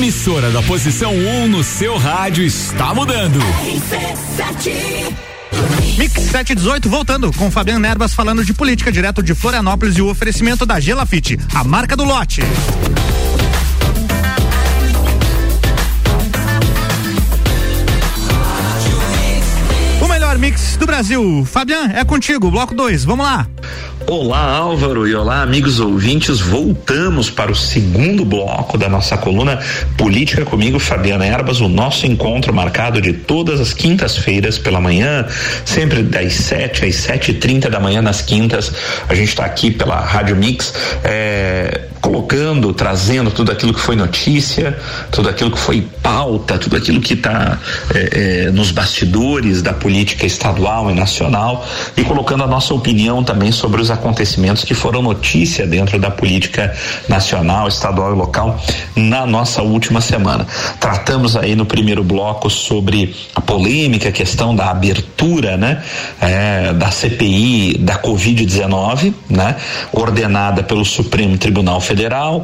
emissora 0.00 0.50
da 0.50 0.62
posição 0.62 1.12
1 1.12 1.28
um 1.28 1.48
no 1.48 1.62
seu 1.62 1.98
rádio 1.98 2.42
está 2.42 2.94
mudando. 2.94 3.38
Mix 5.98 6.22
718 6.22 6.88
voltando 6.88 7.30
com 7.34 7.50
Fabiano 7.50 7.80
Nerbas 7.80 8.14
falando 8.14 8.42
de 8.42 8.54
política 8.54 8.90
direto 8.90 9.22
de 9.22 9.34
Florianópolis 9.34 9.98
e 9.98 10.00
o 10.00 10.08
oferecimento 10.08 10.64
da 10.64 10.80
Gelafite, 10.80 11.38
a 11.54 11.62
marca 11.62 11.94
do 11.94 12.04
lote. 12.04 12.40
Mix 20.40 20.78
do 20.78 20.86
Brasil. 20.86 21.44
Fabiano, 21.44 21.94
é 21.94 22.02
contigo, 22.02 22.50
bloco 22.50 22.74
2. 22.74 23.04
Vamos 23.04 23.26
lá. 23.26 23.46
Olá, 24.06 24.56
Álvaro, 24.56 25.06
e 25.06 25.14
olá, 25.14 25.42
amigos 25.42 25.78
ouvintes. 25.78 26.40
Voltamos 26.40 27.28
para 27.28 27.52
o 27.52 27.54
segundo 27.54 28.24
bloco 28.24 28.78
da 28.78 28.88
nossa 28.88 29.18
coluna 29.18 29.58
Política 29.98 30.44
comigo, 30.46 30.78
Fabiana 30.78 31.26
Erbas. 31.26 31.60
O 31.60 31.68
nosso 31.68 32.06
encontro 32.06 32.54
marcado 32.54 33.02
de 33.02 33.12
todas 33.12 33.60
as 33.60 33.74
quintas-feiras 33.74 34.56
pela 34.56 34.80
manhã, 34.80 35.26
sempre 35.66 36.02
das 36.02 36.32
7 36.32 36.86
às 36.86 36.96
sete 36.96 37.32
e 37.32 37.34
trinta 37.34 37.68
da 37.68 37.78
manhã 37.78 38.00
nas 38.00 38.22
quintas. 38.22 38.72
A 39.08 39.14
gente 39.14 39.28
está 39.28 39.44
aqui 39.44 39.70
pela 39.70 40.00
Rádio 40.00 40.34
Mix. 40.36 40.72
É, 41.04 41.82
colocando, 42.00 42.72
trazendo 42.72 43.30
tudo 43.30 43.52
aquilo 43.52 43.74
que 43.74 43.80
foi 43.80 43.94
notícia, 43.94 44.78
tudo 45.10 45.28
aquilo 45.28 45.50
que 45.50 45.58
foi 45.58 45.86
pauta, 46.02 46.58
tudo 46.58 46.76
aquilo 46.76 47.00
que 47.00 47.14
está 47.14 47.58
é, 47.94 48.46
é, 48.46 48.50
nos 48.50 48.70
bastidores 48.70 49.62
da 49.62 49.72
política 49.72 50.26
estadual 50.26 50.90
e 50.90 50.94
nacional 50.94 51.66
e 51.96 52.02
colocando 52.02 52.44
a 52.44 52.46
nossa 52.46 52.72
opinião 52.72 53.22
também 53.22 53.52
sobre 53.52 53.80
os 53.80 53.90
acontecimentos 53.90 54.64
que 54.64 54.74
foram 54.74 55.02
notícia 55.02 55.66
dentro 55.66 55.98
da 55.98 56.10
política 56.10 56.74
nacional, 57.08 57.68
estadual 57.68 58.12
e 58.12 58.16
local 58.16 58.60
na 58.96 59.26
nossa 59.26 59.62
última 59.62 60.00
semana. 60.00 60.46
Tratamos 60.78 61.36
aí 61.36 61.54
no 61.54 61.66
primeiro 61.66 62.02
bloco 62.02 62.48
sobre 62.48 63.14
a 63.34 63.40
polêmica 63.40 64.10
questão 64.10 64.54
da 64.54 64.70
abertura, 64.70 65.56
né, 65.56 65.82
é, 66.20 66.72
da 66.72 66.90
CPI 66.90 67.78
da 67.78 67.98
Covid-19, 67.98 69.12
né, 69.28 69.56
ordenada 69.92 70.62
pelo 70.62 70.84
Supremo 70.84 71.36
Tribunal 71.36 71.80
Federal, 71.80 71.89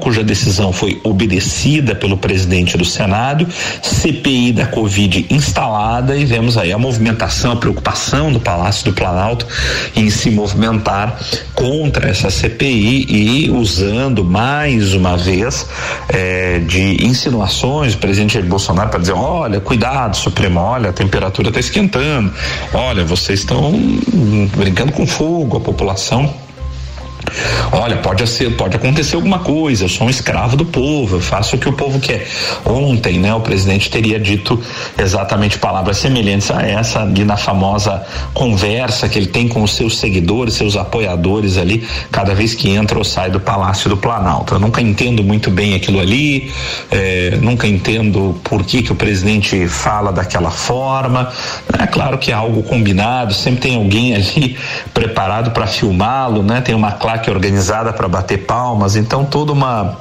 cuja 0.00 0.22
decisão 0.22 0.72
foi 0.72 1.00
obedecida 1.04 1.94
pelo 1.94 2.16
presidente 2.16 2.76
do 2.76 2.84
Senado, 2.84 3.46
CPI 3.82 4.52
da 4.52 4.66
Covid 4.66 5.26
instalada 5.30 6.16
e 6.16 6.24
vemos 6.24 6.58
aí 6.58 6.72
a 6.72 6.78
movimentação, 6.78 7.52
a 7.52 7.56
preocupação 7.56 8.32
do 8.32 8.40
Palácio 8.40 8.84
do 8.86 8.92
Planalto 8.92 9.46
em 9.94 10.10
se 10.10 10.30
movimentar 10.30 11.18
contra 11.54 12.08
essa 12.08 12.30
CPI 12.30 13.06
e 13.08 13.50
usando 13.50 14.24
mais 14.24 14.94
uma 14.94 15.16
vez 15.16 15.66
eh, 16.08 16.60
de 16.66 17.04
insinuações 17.04 17.94
do 17.94 17.98
presidente 17.98 18.34
Jair 18.34 18.46
Bolsonaro 18.46 18.90
para 18.90 19.00
dizer: 19.00 19.14
olha, 19.14 19.60
cuidado, 19.60 20.16
Supremo, 20.16 20.60
olha, 20.60 20.90
a 20.90 20.92
temperatura 20.92 21.48
está 21.48 21.60
esquentando, 21.60 22.32
olha, 22.72 23.04
vocês 23.04 23.40
estão 23.40 23.72
brincando 24.56 24.92
com 24.92 25.06
fogo, 25.06 25.56
a 25.56 25.60
população 25.60 26.45
Olha, 27.72 27.96
pode 27.96 28.26
ser, 28.26 28.56
pode 28.56 28.76
acontecer 28.76 29.16
alguma 29.16 29.38
coisa, 29.38 29.84
eu 29.84 29.88
sou 29.88 30.06
um 30.06 30.10
escravo 30.10 30.56
do 30.56 30.64
povo, 30.64 31.16
eu 31.16 31.20
faço 31.20 31.56
o 31.56 31.58
que 31.58 31.68
o 31.68 31.72
povo 31.72 31.98
quer. 32.00 32.26
Ontem, 32.64 33.18
né, 33.18 33.34
o 33.34 33.40
presidente 33.40 33.90
teria 33.90 34.18
dito 34.18 34.60
exatamente 34.98 35.58
palavras 35.58 35.98
semelhantes 35.98 36.50
a 36.50 36.62
essa 36.62 37.00
ali 37.02 37.24
na 37.24 37.36
famosa 37.36 38.04
conversa 38.32 39.08
que 39.08 39.18
ele 39.18 39.26
tem 39.26 39.48
com 39.48 39.62
os 39.62 39.74
seus 39.74 39.98
seguidores, 39.98 40.54
seus 40.54 40.76
apoiadores 40.76 41.58
ali, 41.58 41.86
cada 42.10 42.34
vez 42.34 42.54
que 42.54 42.70
entra 42.70 42.98
ou 42.98 43.04
sai 43.04 43.30
do 43.30 43.40
Palácio 43.40 43.90
do 43.90 43.96
Planalto. 43.96 44.54
Eu 44.54 44.60
nunca 44.60 44.80
entendo 44.80 45.22
muito 45.22 45.50
bem 45.50 45.74
aquilo 45.74 46.00
ali, 46.00 46.52
é, 46.90 47.38
nunca 47.40 47.66
entendo 47.66 48.38
por 48.44 48.64
que 48.64 48.82
que 48.82 48.92
o 48.92 48.96
presidente 48.96 49.66
fala 49.68 50.12
daquela 50.12 50.50
forma. 50.50 51.30
É 51.78 51.86
claro 51.86 52.18
que 52.18 52.30
é 52.30 52.34
algo 52.34 52.62
combinado, 52.62 53.34
sempre 53.34 53.60
tem 53.60 53.76
alguém 53.76 54.14
ali 54.14 54.56
preparado 54.94 55.50
para 55.50 55.66
filmá-lo, 55.66 56.42
né? 56.42 56.60
Tem 56.60 56.74
uma 56.74 56.92
claque 56.92 57.15
claque 57.16 57.30
organizada 57.30 57.92
para 57.92 58.08
bater 58.08 58.38
palmas, 58.38 58.96
então 58.96 59.24
toda 59.24 59.52
uma, 59.52 59.96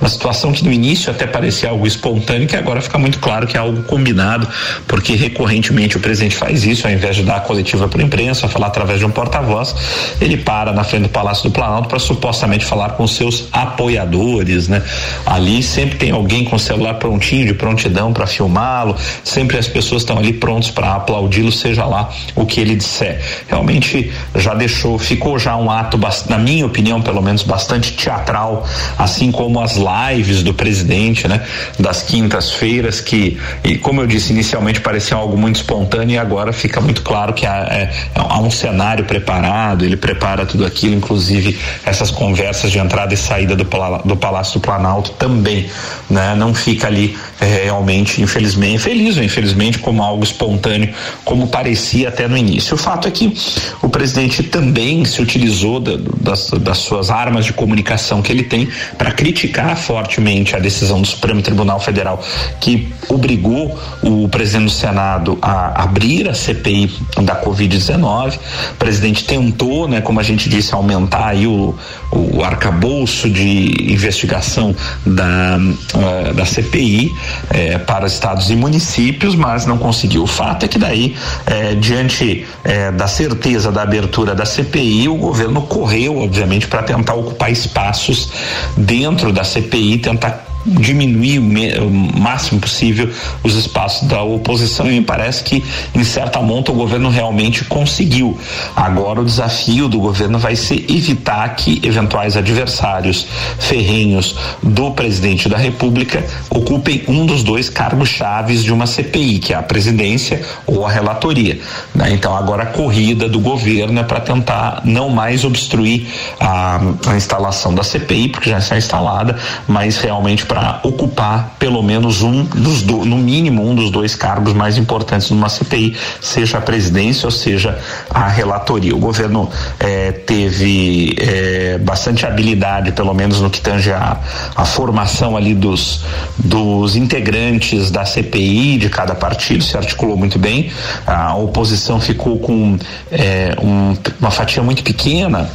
uma 0.00 0.08
situação 0.08 0.52
que 0.52 0.64
no 0.64 0.72
início 0.72 1.10
até 1.10 1.26
parecia 1.26 1.68
algo 1.68 1.86
espontâneo, 1.86 2.46
que 2.46 2.56
agora 2.56 2.80
fica 2.80 2.98
muito 2.98 3.18
claro 3.18 3.46
que 3.46 3.56
é 3.56 3.60
algo 3.60 3.82
combinado, 3.82 4.46
porque 4.86 5.14
recorrentemente 5.14 5.96
o 5.96 6.00
presidente 6.00 6.36
faz 6.36 6.64
isso, 6.64 6.86
ao 6.86 6.92
invés 6.92 7.16
de 7.16 7.22
dar 7.22 7.36
a 7.36 7.40
coletiva 7.40 7.88
para 7.88 8.00
a 8.00 8.04
imprensa, 8.04 8.48
falar 8.48 8.68
através 8.68 8.98
de 8.98 9.06
um 9.06 9.10
porta-voz, 9.10 9.74
ele 10.20 10.36
para 10.36 10.72
na 10.72 10.84
frente 10.84 11.04
do 11.04 11.08
Palácio 11.08 11.44
do 11.44 11.52
Planalto 11.52 11.88
para 11.88 11.98
supostamente 11.98 12.64
falar 12.64 12.90
com 12.90 13.06
seus 13.06 13.48
apoiadores, 13.52 14.68
né? 14.68 14.82
Ali 15.26 15.62
sempre 15.62 15.96
tem 15.96 16.10
alguém 16.10 16.44
com 16.44 16.56
o 16.56 16.58
celular 16.58 16.94
prontinho, 16.94 17.46
de 17.46 17.54
prontidão 17.54 18.12
para 18.12 18.26
filmá-lo, 18.26 18.96
sempre 19.24 19.58
as 19.58 19.66
pessoas 19.66 20.02
estão 20.02 20.18
ali 20.18 20.32
prontos 20.32 20.70
para 20.70 20.94
aplaudi-lo, 20.94 21.50
seja 21.50 21.84
lá 21.84 22.10
o 22.34 22.46
que 22.46 22.60
ele 22.60 22.76
disser. 22.76 23.20
Realmente 23.48 24.12
já 24.36 24.54
deixou, 24.54 24.98
ficou 24.98 25.38
já 25.38 25.56
um 25.56 25.70
ato, 25.70 25.98
na 26.28 26.38
minha 26.38 26.59
minha 26.60 26.66
opinião, 26.66 27.00
pelo 27.00 27.22
menos, 27.22 27.42
bastante 27.42 27.92
teatral, 27.92 28.66
assim 28.98 29.32
como 29.32 29.60
as 29.60 29.76
lives 29.76 30.42
do 30.42 30.52
presidente, 30.52 31.26
né? 31.26 31.42
Das 31.78 32.02
quintas-feiras, 32.02 33.00
que, 33.00 33.38
e 33.64 33.78
como 33.78 34.00
eu 34.02 34.06
disse 34.06 34.32
inicialmente, 34.32 34.80
parecia 34.80 35.16
algo 35.16 35.36
muito 35.36 35.56
espontâneo 35.56 36.14
e 36.14 36.18
agora 36.18 36.52
fica 36.52 36.80
muito 36.80 37.02
claro 37.02 37.32
que 37.32 37.46
há, 37.46 37.66
é, 37.70 37.90
há 38.14 38.38
um 38.38 38.50
cenário 38.50 39.04
preparado, 39.04 39.84
ele 39.84 39.96
prepara 39.96 40.44
tudo 40.44 40.66
aquilo, 40.66 40.94
inclusive 40.94 41.58
essas 41.84 42.10
conversas 42.10 42.70
de 42.70 42.78
entrada 42.78 43.14
e 43.14 43.16
saída 43.16 43.56
do, 43.56 43.64
do 44.04 44.16
Palácio 44.16 44.54
do 44.54 44.60
Planalto 44.60 45.12
também, 45.12 45.68
né? 46.08 46.34
Não 46.34 46.54
fica 46.54 46.86
ali 46.86 47.16
é, 47.40 47.64
realmente, 47.64 48.20
infelizmente, 48.20 48.78
feliz 48.78 49.16
ou 49.16 49.22
infelizmente, 49.22 49.78
como 49.78 50.02
algo 50.02 50.22
espontâneo, 50.22 50.92
como 51.24 51.48
parecia 51.48 52.08
até 52.08 52.28
no 52.28 52.36
início. 52.36 52.74
O 52.74 52.78
fato 52.78 53.08
é 53.08 53.10
que 53.10 53.34
o 53.82 53.88
presidente 53.88 54.42
também 54.42 55.04
se 55.04 55.22
utilizou 55.22 55.80
da, 55.80 55.92
das 56.20 56.49
das, 56.58 56.78
suas 56.78 57.10
armas 57.10 57.44
de 57.44 57.52
comunicação 57.52 58.22
que 58.22 58.32
ele 58.32 58.42
tem 58.42 58.68
para 58.96 59.10
criticar 59.12 59.76
fortemente 59.76 60.56
a 60.56 60.58
decisão 60.58 61.00
do 61.00 61.06
Supremo 61.06 61.42
Tribunal 61.42 61.80
Federal 61.80 62.22
que 62.60 62.92
obrigou 63.08 63.78
o 64.02 64.28
presidente 64.28 64.64
do 64.64 64.70
Senado 64.70 65.38
a 65.40 65.82
abrir 65.82 66.28
a 66.28 66.34
CPI 66.34 66.90
da 67.22 67.40
Covid-19. 67.42 68.38
O 68.72 68.74
presidente 68.76 69.24
tentou, 69.24 69.88
né, 69.88 70.00
como 70.00 70.20
a 70.20 70.22
gente 70.22 70.48
disse, 70.48 70.74
aumentar 70.74 71.28
aí 71.28 71.46
o, 71.46 71.74
o 72.12 72.42
arcabouço 72.42 73.28
de 73.28 73.92
investigação 73.92 74.74
da, 75.04 75.58
uh, 75.58 76.34
da 76.34 76.44
CPI 76.44 77.12
eh, 77.52 77.78
para 77.78 78.06
estados 78.06 78.50
e 78.50 78.56
municípios, 78.56 79.34
mas 79.34 79.66
não 79.66 79.78
conseguiu. 79.78 80.22
O 80.22 80.26
fato 80.26 80.64
é 80.64 80.68
que 80.68 80.78
daí, 80.78 81.14
eh, 81.46 81.74
diante 81.74 82.46
eh, 82.64 82.90
da 82.92 83.06
certeza 83.06 83.70
da 83.70 83.82
abertura 83.82 84.34
da 84.34 84.44
CPI, 84.44 85.08
o 85.08 85.16
governo 85.16 85.62
correu, 85.62 86.20
obviamente, 86.30 86.68
para 86.68 86.84
tentar 86.84 87.14
ocupar 87.14 87.50
espaços 87.50 88.30
dentro 88.76 89.32
da 89.32 89.42
CPI, 89.42 89.98
tentar 89.98 90.49
diminuir 90.70 91.38
o 91.80 91.90
máximo 91.90 92.60
possível 92.60 93.10
os 93.42 93.54
espaços 93.54 94.06
da 94.08 94.22
oposição 94.22 94.86
e 94.90 94.98
me 94.98 95.04
parece 95.04 95.42
que 95.42 95.64
em 95.94 96.04
certa 96.04 96.40
monta 96.40 96.70
o 96.70 96.74
governo 96.74 97.10
realmente 97.10 97.64
conseguiu. 97.64 98.38
Agora 98.76 99.20
o 99.20 99.24
desafio 99.24 99.88
do 99.88 99.98
governo 99.98 100.38
vai 100.38 100.54
ser 100.56 100.84
evitar 100.88 101.48
que 101.56 101.80
eventuais 101.82 102.36
adversários 102.36 103.26
ferrenhos 103.58 104.36
do 104.62 104.90
presidente 104.92 105.48
da 105.48 105.56
República 105.56 106.24
ocupem 106.48 107.02
um 107.08 107.26
dos 107.26 107.42
dois 107.42 107.68
cargos 107.68 108.08
chaves 108.08 108.62
de 108.62 108.72
uma 108.72 108.86
CPI, 108.86 109.38
que 109.38 109.52
é 109.52 109.56
a 109.56 109.62
presidência 109.62 110.42
ou 110.66 110.86
a 110.86 110.90
relatoria. 110.90 111.58
Né? 111.94 112.12
Então 112.12 112.36
agora 112.36 112.64
a 112.64 112.66
corrida 112.66 113.28
do 113.28 113.40
governo 113.40 113.98
é 113.98 114.02
para 114.02 114.20
tentar 114.20 114.82
não 114.84 115.08
mais 115.08 115.44
obstruir 115.44 116.06
a, 116.38 116.80
a 117.06 117.16
instalação 117.16 117.74
da 117.74 117.82
CPI, 117.82 118.28
porque 118.28 118.50
já 118.50 118.58
está 118.58 118.76
instalada, 118.76 119.36
mas 119.66 119.98
realmente 119.98 120.46
para 120.46 120.59
ocupar 120.82 121.56
pelo 121.58 121.82
menos 121.82 122.22
um 122.22 122.44
dos 122.44 122.82
do, 122.82 123.04
no 123.04 123.16
mínimo 123.16 123.68
um 123.68 123.74
dos 123.74 123.90
dois 123.90 124.14
cargos 124.14 124.52
mais 124.52 124.78
importantes 124.78 125.30
numa 125.30 125.48
CPI, 125.48 125.96
seja 126.20 126.58
a 126.58 126.60
presidência 126.60 127.26
ou 127.26 127.30
seja 127.30 127.78
a 128.08 128.28
relatoria. 128.28 128.94
O 128.94 128.98
governo 128.98 129.48
eh, 129.78 130.12
teve 130.12 131.16
eh, 131.18 131.78
bastante 131.82 132.26
habilidade, 132.26 132.92
pelo 132.92 133.14
menos 133.14 133.40
no 133.40 133.50
que 133.50 133.60
tange 133.60 133.92
a, 133.92 134.18
a 134.54 134.64
formação 134.64 135.36
ali 135.36 135.54
dos, 135.54 136.04
dos 136.38 136.96
integrantes 136.96 137.90
da 137.90 138.04
CPI 138.04 138.78
de 138.78 138.88
cada 138.88 139.14
partido, 139.14 139.62
se 139.62 139.76
articulou 139.76 140.16
muito 140.16 140.38
bem. 140.38 140.70
A 141.06 141.36
oposição 141.36 142.00
ficou 142.00 142.38
com 142.38 142.78
eh, 143.10 143.54
um, 143.62 143.96
uma 144.20 144.30
fatia 144.30 144.62
muito 144.62 144.82
pequena 144.82 145.50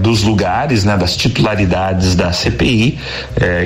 dos 0.00 0.22
lugares, 0.22 0.84
né, 0.84 0.96
das 0.96 1.16
titularidades 1.16 2.14
da 2.14 2.32
CPI, 2.32 2.98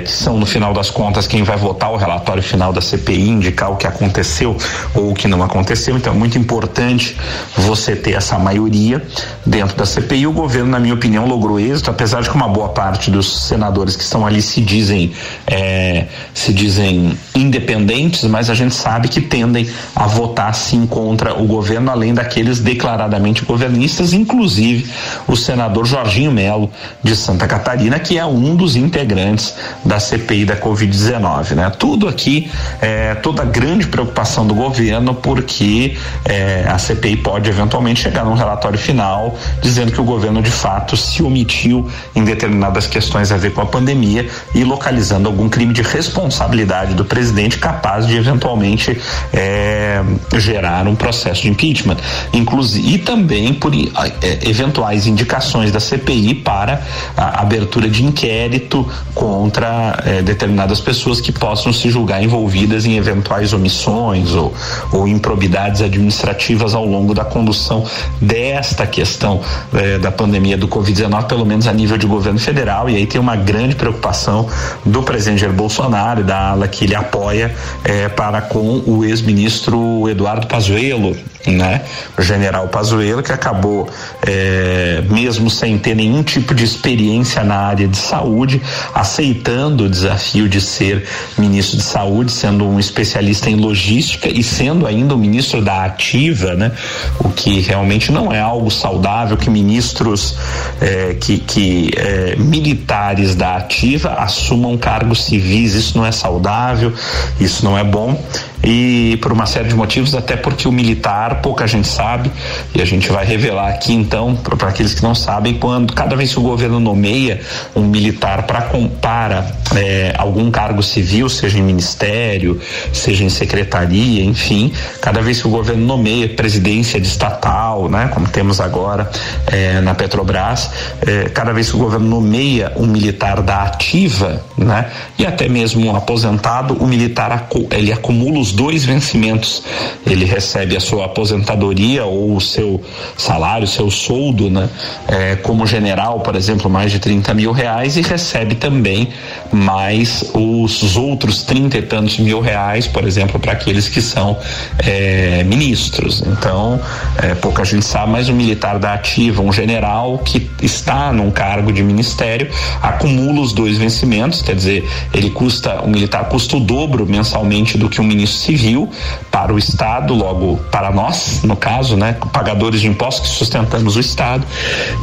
que 0.05 0.11
são 0.11 0.32
no 0.39 0.47
final 0.47 0.73
das 0.73 0.91
contas, 0.91 1.27
quem 1.27 1.43
vai 1.43 1.57
votar 1.57 1.93
o 1.93 1.97
relatório 1.97 2.43
final 2.43 2.73
da 2.73 2.81
CPI, 2.81 3.29
indicar 3.29 3.71
o 3.71 3.77
que 3.77 3.87
aconteceu 3.87 4.57
ou 4.95 5.11
o 5.11 5.15
que 5.15 5.29
não 5.29 5.43
aconteceu. 5.43 5.97
Então 5.97 6.13
é 6.13 6.17
muito 6.17 6.39
importante 6.39 7.17
você 7.57 7.95
ter 7.95 8.13
essa 8.13 8.39
maioria 8.39 9.03
dentro 9.45 9.77
da 9.77 9.85
CPI. 9.85 10.27
O 10.27 10.33
governo, 10.33 10.71
na 10.71 10.81
minha 10.81 10.95
opinião, 10.95 11.27
logrou 11.27 11.61
êxito, 11.61 11.91
apesar 11.91 12.23
de 12.23 12.31
que 12.31 12.35
uma 12.35 12.49
boa 12.49 12.71
parte 12.71 13.11
dos 13.11 13.47
senadores 13.47 13.97
que 13.97 14.03
estão 14.03 14.27
ali 14.27 14.41
se 14.41 14.61
dizem 14.61 15.13
é, 15.47 16.07
se 16.33 16.53
dizem 16.53 17.17
independentes, 17.35 18.25
mas 18.25 18.51
a 18.51 18.55
gente 18.55 18.75
sabe 18.75 19.09
que 19.09 19.21
tendem 19.21 19.69
a 19.95 20.07
votar 20.07 20.55
sim 20.55 20.87
contra 20.87 21.41
o 21.41 21.47
governo, 21.47 21.91
além 21.91 22.15
daqueles 22.15 22.59
declaradamente 22.59 23.45
governistas, 23.45 24.13
inclusive 24.13 24.91
o 25.27 25.37
senador 25.37 25.85
Jorginho 25.85 26.33
Melo 26.33 26.71
de 27.03 27.15
Santa 27.15 27.47
Catarina, 27.47 27.99
que 27.99 28.19
é 28.19 28.25
um 28.25 28.57
dos 28.57 28.77
integrantes 28.77 29.55
da 29.85 30.01
CPI 30.01 30.22
CPI 30.23 30.45
da 30.45 30.57
Covid-19, 30.57 31.55
né? 31.55 31.71
Tudo 31.71 32.09
aqui, 32.09 32.51
é, 32.81 33.15
toda 33.17 33.45
grande 33.45 33.87
preocupação 33.87 34.47
do 34.47 34.55
governo, 34.55 35.15
porque 35.15 35.97
é, 36.25 36.65
a 36.69 36.79
CPI 36.79 37.17
pode 37.17 37.49
eventualmente 37.51 38.01
chegar 38.01 38.25
num 38.25 38.35
relatório 38.35 38.79
final 38.79 39.37
dizendo 39.61 39.93
que 39.93 40.01
o 40.01 40.05
governo 40.05 40.41
de 40.41 40.51
fato 40.51 40.97
se 40.97 41.23
omitiu 41.23 41.89
em 42.15 42.25
determinadas 42.25 42.87
questões 42.87 43.33
a 43.33 43.37
ver 43.37 43.53
com 43.53 43.61
a 43.61 43.67
pandemia 43.67 44.29
e 44.55 44.65
localizando 44.65 45.29
algum 45.29 45.49
crime 45.49 45.73
de 45.73 45.83
responsabilidade 45.83 46.95
do 46.95 47.05
presidente 47.05 47.59
capaz 47.59 48.07
de 48.07 48.17
eventualmente 48.17 48.99
é, 49.33 50.03
gerar 50.37 50.87
um 50.87 50.95
processo 50.95 51.43
de 51.43 51.49
impeachment, 51.49 51.97
inclusive 52.33 52.95
e 52.95 52.99
também 52.99 53.55
por 53.55 53.73
é, 53.75 54.49
eventuais 54.49 55.07
indicações 55.07 55.71
da 55.73 55.81
CPI 55.81 56.35
para 56.35 56.83
a 57.17 57.41
abertura 57.41 57.89
de 57.89 58.05
inquérito 58.05 58.89
contra 59.15 60.03
é, 60.13 60.23
determinadas 60.23 60.81
pessoas 60.81 61.21
que 61.21 61.33
possam 61.33 61.73
se 61.73 61.89
julgar 61.89 62.23
envolvidas 62.23 62.85
em 62.85 62.97
eventuais 62.97 63.53
omissões 63.53 64.35
ou, 64.35 64.53
ou 64.93 65.09
improbidades 65.09 65.81
administrativas 65.81 66.75
ao 66.75 66.85
longo 66.85 67.15
da 67.15 67.25
condução 67.25 67.85
desta 68.21 68.87
questão 68.87 69.41
é, 69.73 69.99
da 69.99 70.13
pandemia 70.13 70.57
do 70.57 70.69
Covid-19, 70.69 71.27
pelo 71.27 71.47
menos 71.47 71.67
a 71.67 71.73
nível 71.73 71.97
de 71.97 72.07
governo 72.07 72.39
federal. 72.39 72.91
E 72.91 72.97
aí 72.97 73.07
tem 73.07 73.21
uma 73.21 73.37
grande 73.37 73.75
preocupação 73.75 74.49
do 74.85 75.03
presidente 75.03 75.41
Jair 75.41 75.53
Bolsonaro 75.53 76.21
e 76.21 76.25
da 76.25 76.51
ala 76.51 76.69
que 76.69 76.85
ele 76.85 76.95
apoia 76.95 77.55
é, 77.83 78.09
para 78.09 78.43
com 78.43 78.83
o 78.87 79.05
ex-ministro 79.05 80.09
Eduardo 80.09 80.47
Pazuello, 80.47 81.17
né? 81.47 81.83
O 82.17 82.23
general 82.23 82.69
Pazuello 82.69 83.23
que 83.23 83.33
acabou 83.33 83.89
é, 84.27 85.03
mesmo 85.09 85.51
sem 85.51 85.79
ter 85.79 85.95
nenhum 85.95 86.23
tipo 86.23 86.55
de 86.55 86.65
experiência 86.65 87.43
na 87.43 87.57
área 87.57 87.89
de 87.89 87.97
saúde, 87.97 88.63
aceitando 88.95 89.85
o 89.85 89.91
desafio 89.91 90.49
de 90.49 90.61
ser 90.61 91.07
ministro 91.37 91.79
de 91.79 91.85
saúde, 91.85 92.31
sendo 92.31 92.67
um 92.67 92.79
especialista 92.79 93.51
em 93.51 93.57
logística 93.57 94.29
e 94.29 94.43
sendo 94.43 94.87
ainda 94.87 95.15
o 95.15 95.19
ministro 95.19 95.63
da 95.63 95.85
ativa, 95.85 96.55
né? 96.55 96.73
O 97.19 97.31
que 97.31 97.61
realmente 97.61 98.13
não 98.13 98.33
é 98.33 98.41
algo 98.41 98.71
saudável 98.71 99.37
que 99.37 99.51
ministros 99.51 100.37
é, 100.81 101.15
que, 101.15 101.39
que 101.39 101.91
é, 101.97 102.37
militares 102.37 103.35
da 103.35 103.57
ativa 103.57 104.15
assumam 104.15 104.77
cargos 104.79 105.25
civis, 105.25 105.75
isso 105.75 105.97
não 105.97 106.07
é 106.07 106.13
saudável, 106.13 106.93
isso 107.41 107.65
não 107.65 107.77
é 107.77 107.85
bom 107.85 108.21
e 108.65 109.19
por 109.21 109.33
uma 109.33 109.47
série 109.47 109.69
de 109.69 109.75
motivos, 109.75 110.15
até 110.15 110.37
porque 110.37 110.69
o 110.69 110.73
militar 110.73 111.41
pouca 111.43 111.67
gente 111.67 111.89
sabe 111.89 112.31
e 112.75 112.81
a 112.81 112.85
gente 112.85 113.11
vai 113.11 113.25
revelar 113.25 113.69
aqui 113.69 113.93
então 113.93 114.37
para 114.37 114.69
aqueles 114.69 114.95
que 114.95 115.03
não 115.03 115.15
sabem 115.15 115.55
quando 115.55 115.93
cada 115.93 116.15
vez 116.15 116.33
que 116.33 116.39
o 116.39 116.43
governo 116.43 116.79
nomeia 116.79 117.41
um 117.75 117.83
militar 117.83 118.45
para 118.45 118.63
para 119.01 119.47
é, 119.77 120.15
algum 120.17 120.51
cargo 120.51 120.83
civil, 120.83 121.29
seja 121.29 121.59
em 121.59 121.63
ministério, 121.63 122.61
seja 122.93 123.25
em 123.25 123.29
secretaria, 123.29 124.25
enfim, 124.25 124.73
cada 125.01 125.21
vez 125.21 125.41
que 125.41 125.47
o 125.47 125.51
governo 125.51 125.85
nomeia 125.85 126.29
presidência 126.29 127.01
de 127.01 127.07
estatal, 127.07 127.89
né, 127.89 128.09
como 128.13 128.29
temos 128.29 128.61
agora 128.61 129.11
é, 129.47 129.81
na 129.81 129.95
Petrobras, 129.95 130.71
é, 131.07 131.29
cada 131.29 131.53
vez 131.53 131.71
que 131.71 131.77
o 131.77 131.79
governo 131.79 132.09
nomeia 132.09 132.73
um 132.77 132.87
militar 132.87 133.43
da 133.43 133.63
ativa, 133.63 134.45
né, 134.57 134.91
e 135.19 135.27
até 135.27 135.49
mesmo 135.49 135.85
um 135.85 135.97
aposentado, 135.97 136.75
o 136.75 136.87
militar 136.87 137.49
ele 137.71 137.93
acumula 137.93 138.39
os 138.39 138.52
dois 138.53 138.85
vencimentos. 138.85 139.63
Ele 140.07 140.25
recebe 140.25 140.77
a 140.77 140.81
sua 140.81 141.07
aposentadoria 141.07 142.05
ou 142.05 142.37
o 142.37 142.41
seu 142.41 142.81
salário, 143.17 143.67
seu 143.67 143.91
soldo, 143.91 144.51
né? 144.51 144.69
É, 145.09 145.37
como 145.37 145.67
general, 145.67 146.21
por 146.21 146.37
exemplo, 146.37 146.71
mais 146.71 146.93
de 146.93 146.99
30 146.99 147.35
mil 147.35 147.53
reais 147.53 147.97
e 147.97 148.03
recebe 148.03 148.55
também 148.55 149.09
mais 149.53 150.31
os 150.35 150.97
outros 150.97 151.43
30 151.43 151.79
e 151.79 151.83
tantos 151.83 152.19
mil 152.19 152.41
reais, 152.41 152.87
por 152.87 153.05
exemplo, 153.05 153.39
para 153.39 153.53
aqueles 153.53 153.89
que 153.89 154.01
são 154.01 154.39
é, 154.79 155.43
ministros. 155.45 156.23
Então, 156.27 156.81
é, 157.17 157.35
pouca 157.35 157.65
gente 157.65 157.85
sabe, 157.85 158.13
mas 158.13 158.29
o 158.29 158.33
militar 158.33 158.79
da 158.79 158.95
ativa, 158.95 159.43
um 159.43 159.53
general 159.53 160.19
que 160.19 160.51
está 160.63 161.13
num 161.13 161.31
cargo 161.31 161.73
de 161.73 161.83
ministério, 161.83 162.49
acumula 162.81 163.41
os 163.41 163.53
dois 163.53 163.79
vencimentos, 163.79 164.43
quer 164.43 164.55
dizer, 164.55 164.89
ele 165.13 165.31
custa, 165.31 165.81
o 165.83 165.89
militar 165.89 166.29
custa 166.29 166.57
o 166.57 166.61
dobro 166.61 167.07
mensalmente 167.07 167.77
do 167.77 167.89
que 167.89 168.01
um 168.01 168.05
ministro 168.05 168.39
civil 168.43 168.91
para 169.31 169.53
o 169.53 169.59
Estado, 169.59 170.15
logo 170.15 170.57
para 170.71 170.91
nós, 170.91 171.41
no 171.43 171.57
caso, 171.57 171.97
né, 171.97 172.17
pagadores 172.33 172.81
de 172.81 172.89
impostos 172.89 173.31
que 173.31 173.37
sustentamos 173.37 173.97
o 173.97 174.01
Estado 174.01 174.47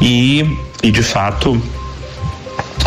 e, 0.02 0.58
e 0.84 0.92
de 0.92 1.02
fato 1.02 1.62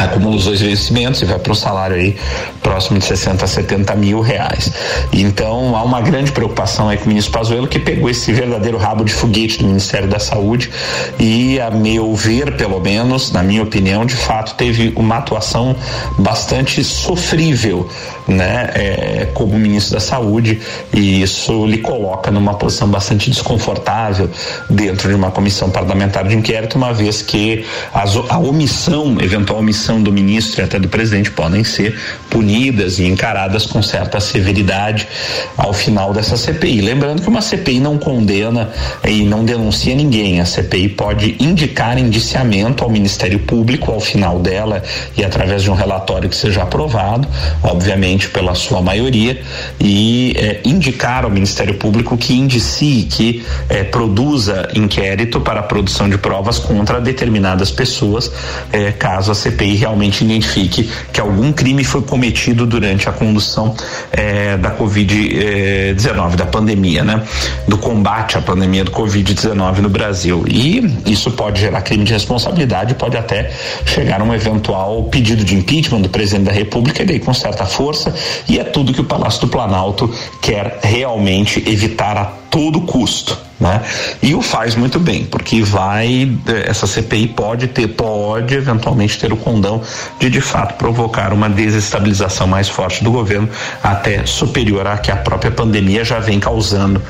acumula 0.04 0.36
os 0.36 0.44
dois 0.44 0.60
vencimentos 0.60 1.22
e 1.22 1.24
vai 1.24 1.38
para 1.38 1.52
um 1.52 1.54
salário 1.54 1.96
aí 1.96 2.16
próximo 2.62 2.98
de 2.98 3.04
60 3.04 3.44
a 3.44 3.48
70 3.48 3.94
mil 3.96 4.20
reais. 4.20 4.72
Então 5.12 5.76
há 5.76 5.82
uma 5.82 6.00
grande 6.00 6.32
preocupação 6.32 6.88
aí 6.88 6.96
com 6.96 7.06
o 7.06 7.08
ministro 7.08 7.32
Pazuello 7.32 7.66
que 7.66 7.78
pegou 7.78 8.08
esse 8.08 8.32
verdadeiro 8.32 8.78
rabo 8.78 9.04
de 9.04 9.12
foguete 9.12 9.58
do 9.58 9.66
Ministério 9.66 10.08
da 10.08 10.18
Saúde 10.18 10.70
e 11.18 11.60
a 11.60 11.70
meu 11.70 12.14
ver, 12.14 12.56
pelo 12.56 12.80
menos, 12.80 13.32
na 13.32 13.42
minha 13.42 13.62
opinião, 13.62 14.04
de 14.04 14.14
fato 14.14 14.54
teve 14.54 14.92
uma 14.96 15.18
atuação 15.18 15.74
bastante 16.18 16.82
sofrível, 16.84 17.88
né, 18.26 18.70
é, 18.74 19.28
como 19.34 19.58
ministro 19.58 19.94
da 19.94 20.00
Saúde 20.00 20.60
e 20.92 21.22
isso 21.22 21.66
lhe 21.66 21.78
coloca 21.78 22.30
numa 22.30 22.54
posição 22.54 22.88
bastante 22.88 23.30
desconfortável 23.30 24.30
dentro 24.68 25.08
de 25.08 25.14
uma 25.14 25.30
comissão 25.30 25.70
parlamentar 25.70 26.26
de 26.26 26.34
inquérito, 26.34 26.76
uma 26.76 26.92
vez 26.92 27.22
que 27.22 27.64
a 27.92 28.38
omissão, 28.38 29.16
eventual 29.20 29.60
omissão 29.60 29.91
do 30.00 30.12
ministro 30.12 30.60
e 30.60 30.64
até 30.64 30.78
do 30.78 30.88
presidente 30.88 31.30
podem 31.30 31.64
ser 31.64 31.98
punidas 32.30 33.00
e 33.00 33.04
encaradas 33.04 33.66
com 33.66 33.82
certa 33.82 34.20
severidade 34.20 35.08
ao 35.56 35.72
final 35.72 36.12
dessa 36.12 36.36
CPI. 36.36 36.80
Lembrando 36.80 37.22
que 37.22 37.28
uma 37.28 37.42
CPI 37.42 37.80
não 37.80 37.98
condena 37.98 38.70
e 39.04 39.24
não 39.24 39.44
denuncia 39.44 39.94
ninguém. 39.94 40.40
A 40.40 40.46
CPI 40.46 40.90
pode 40.90 41.36
indicar 41.40 41.98
indiciamento 41.98 42.84
ao 42.84 42.90
Ministério 42.90 43.38
Público 43.40 43.90
ao 43.90 44.00
final 44.00 44.38
dela 44.38 44.82
e 45.16 45.24
através 45.24 45.62
de 45.62 45.70
um 45.70 45.74
relatório 45.74 46.28
que 46.28 46.36
seja 46.36 46.62
aprovado, 46.62 47.26
obviamente 47.62 48.28
pela 48.28 48.54
sua 48.54 48.80
maioria, 48.80 49.40
e 49.80 50.34
é, 50.36 50.60
indicar 50.64 51.24
ao 51.24 51.30
Ministério 51.30 51.74
Público 51.74 52.16
que 52.16 52.34
indicie, 52.34 53.04
que 53.04 53.44
é, 53.68 53.82
produza 53.82 54.68
inquérito 54.74 55.40
para 55.40 55.60
a 55.60 55.62
produção 55.62 56.08
de 56.08 56.18
provas 56.18 56.58
contra 56.58 57.00
determinadas 57.00 57.70
pessoas, 57.70 58.30
é, 58.72 58.92
caso 58.92 59.32
a 59.32 59.34
CPI 59.34 59.76
realmente 59.82 60.24
identifique 60.24 60.88
que 61.12 61.20
algum 61.20 61.52
crime 61.52 61.84
foi 61.84 62.02
cometido 62.02 62.66
durante 62.66 63.08
a 63.08 63.12
condução 63.12 63.74
eh, 64.12 64.56
da 64.56 64.76
Covid-19, 64.76 66.36
da 66.36 66.46
pandemia, 66.46 67.02
né? 67.02 67.22
Do 67.66 67.76
combate 67.76 68.38
à 68.38 68.40
pandemia 68.40 68.84
do 68.84 68.92
Covid-19 68.92 69.78
no 69.78 69.88
Brasil. 69.88 70.44
E 70.46 71.02
isso 71.06 71.30
pode 71.32 71.60
gerar 71.60 71.82
crime 71.82 72.04
de 72.04 72.12
responsabilidade, 72.12 72.94
pode 72.94 73.16
até 73.16 73.50
chegar 73.84 74.20
a 74.20 74.24
um 74.24 74.32
eventual 74.32 75.04
pedido 75.04 75.44
de 75.44 75.56
impeachment 75.56 76.00
do 76.00 76.08
presidente 76.08 76.44
da 76.44 76.52
República, 76.52 77.02
e 77.02 77.06
daí 77.06 77.18
com 77.18 77.34
certa 77.34 77.66
força, 77.66 78.14
e 78.48 78.58
é 78.58 78.64
tudo 78.64 78.92
que 78.92 79.00
o 79.00 79.04
Palácio 79.04 79.40
do 79.40 79.48
Planalto 79.48 80.12
quer 80.40 80.78
realmente 80.82 81.62
evitar 81.68 82.16
a 82.16 82.41
todo 82.52 82.82
custo. 82.82 83.36
Né? 83.62 83.80
E 84.20 84.34
o 84.34 84.42
faz 84.42 84.74
muito 84.74 84.98
bem, 84.98 85.24
porque 85.24 85.62
vai, 85.62 86.36
eh, 86.48 86.64
essa 86.66 86.84
CPI 86.84 87.28
pode 87.28 87.68
ter, 87.68 87.86
pode 87.86 88.56
eventualmente 88.56 89.16
ter 89.16 89.32
o 89.32 89.36
condão 89.36 89.80
de 90.18 90.28
de 90.28 90.40
fato 90.40 90.74
provocar 90.74 91.32
uma 91.32 91.48
desestabilização 91.48 92.48
mais 92.48 92.68
forte 92.68 93.04
do 93.04 93.12
governo, 93.12 93.48
até 93.80 94.26
superior 94.26 94.84
à 94.88 94.98
que 94.98 95.12
a 95.12 95.16
própria 95.16 95.52
pandemia 95.52 96.04
já 96.04 96.18
vem 96.18 96.40
causando 96.40 97.00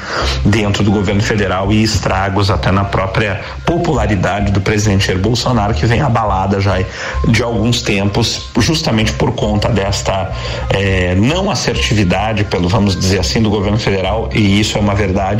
dentro 0.45 0.85
do 0.85 0.91
governo 0.91 1.23
federal 1.23 1.73
e 1.73 1.83
estragos 1.83 2.51
até 2.51 2.71
na 2.71 2.85
própria 2.85 3.41
popularidade 3.65 4.53
do 4.53 4.61
presidente 4.61 5.07
Jair 5.07 5.19
Bolsonaro, 5.19 5.73
que 5.73 5.87
vem 5.87 6.03
abalada 6.03 6.61
já 6.61 6.75
de 7.29 7.43
alguns 7.43 7.81
tempos, 7.81 8.51
justamente 8.59 9.15
por 9.15 9.33
conta 9.33 9.71
desta 9.71 10.31
eh, 10.69 11.15
não 11.17 11.51
assertividade, 11.51 12.45
pelo 12.45 12.69
vamos 12.69 12.95
dizer 12.95 13.21
assim, 13.21 13.41
do 13.41 13.49
governo 13.49 13.79
federal, 13.79 14.29
e 14.35 14.61
isso 14.61 14.77
é 14.77 14.81
uma 14.83 14.95
verdade. 14.95 15.32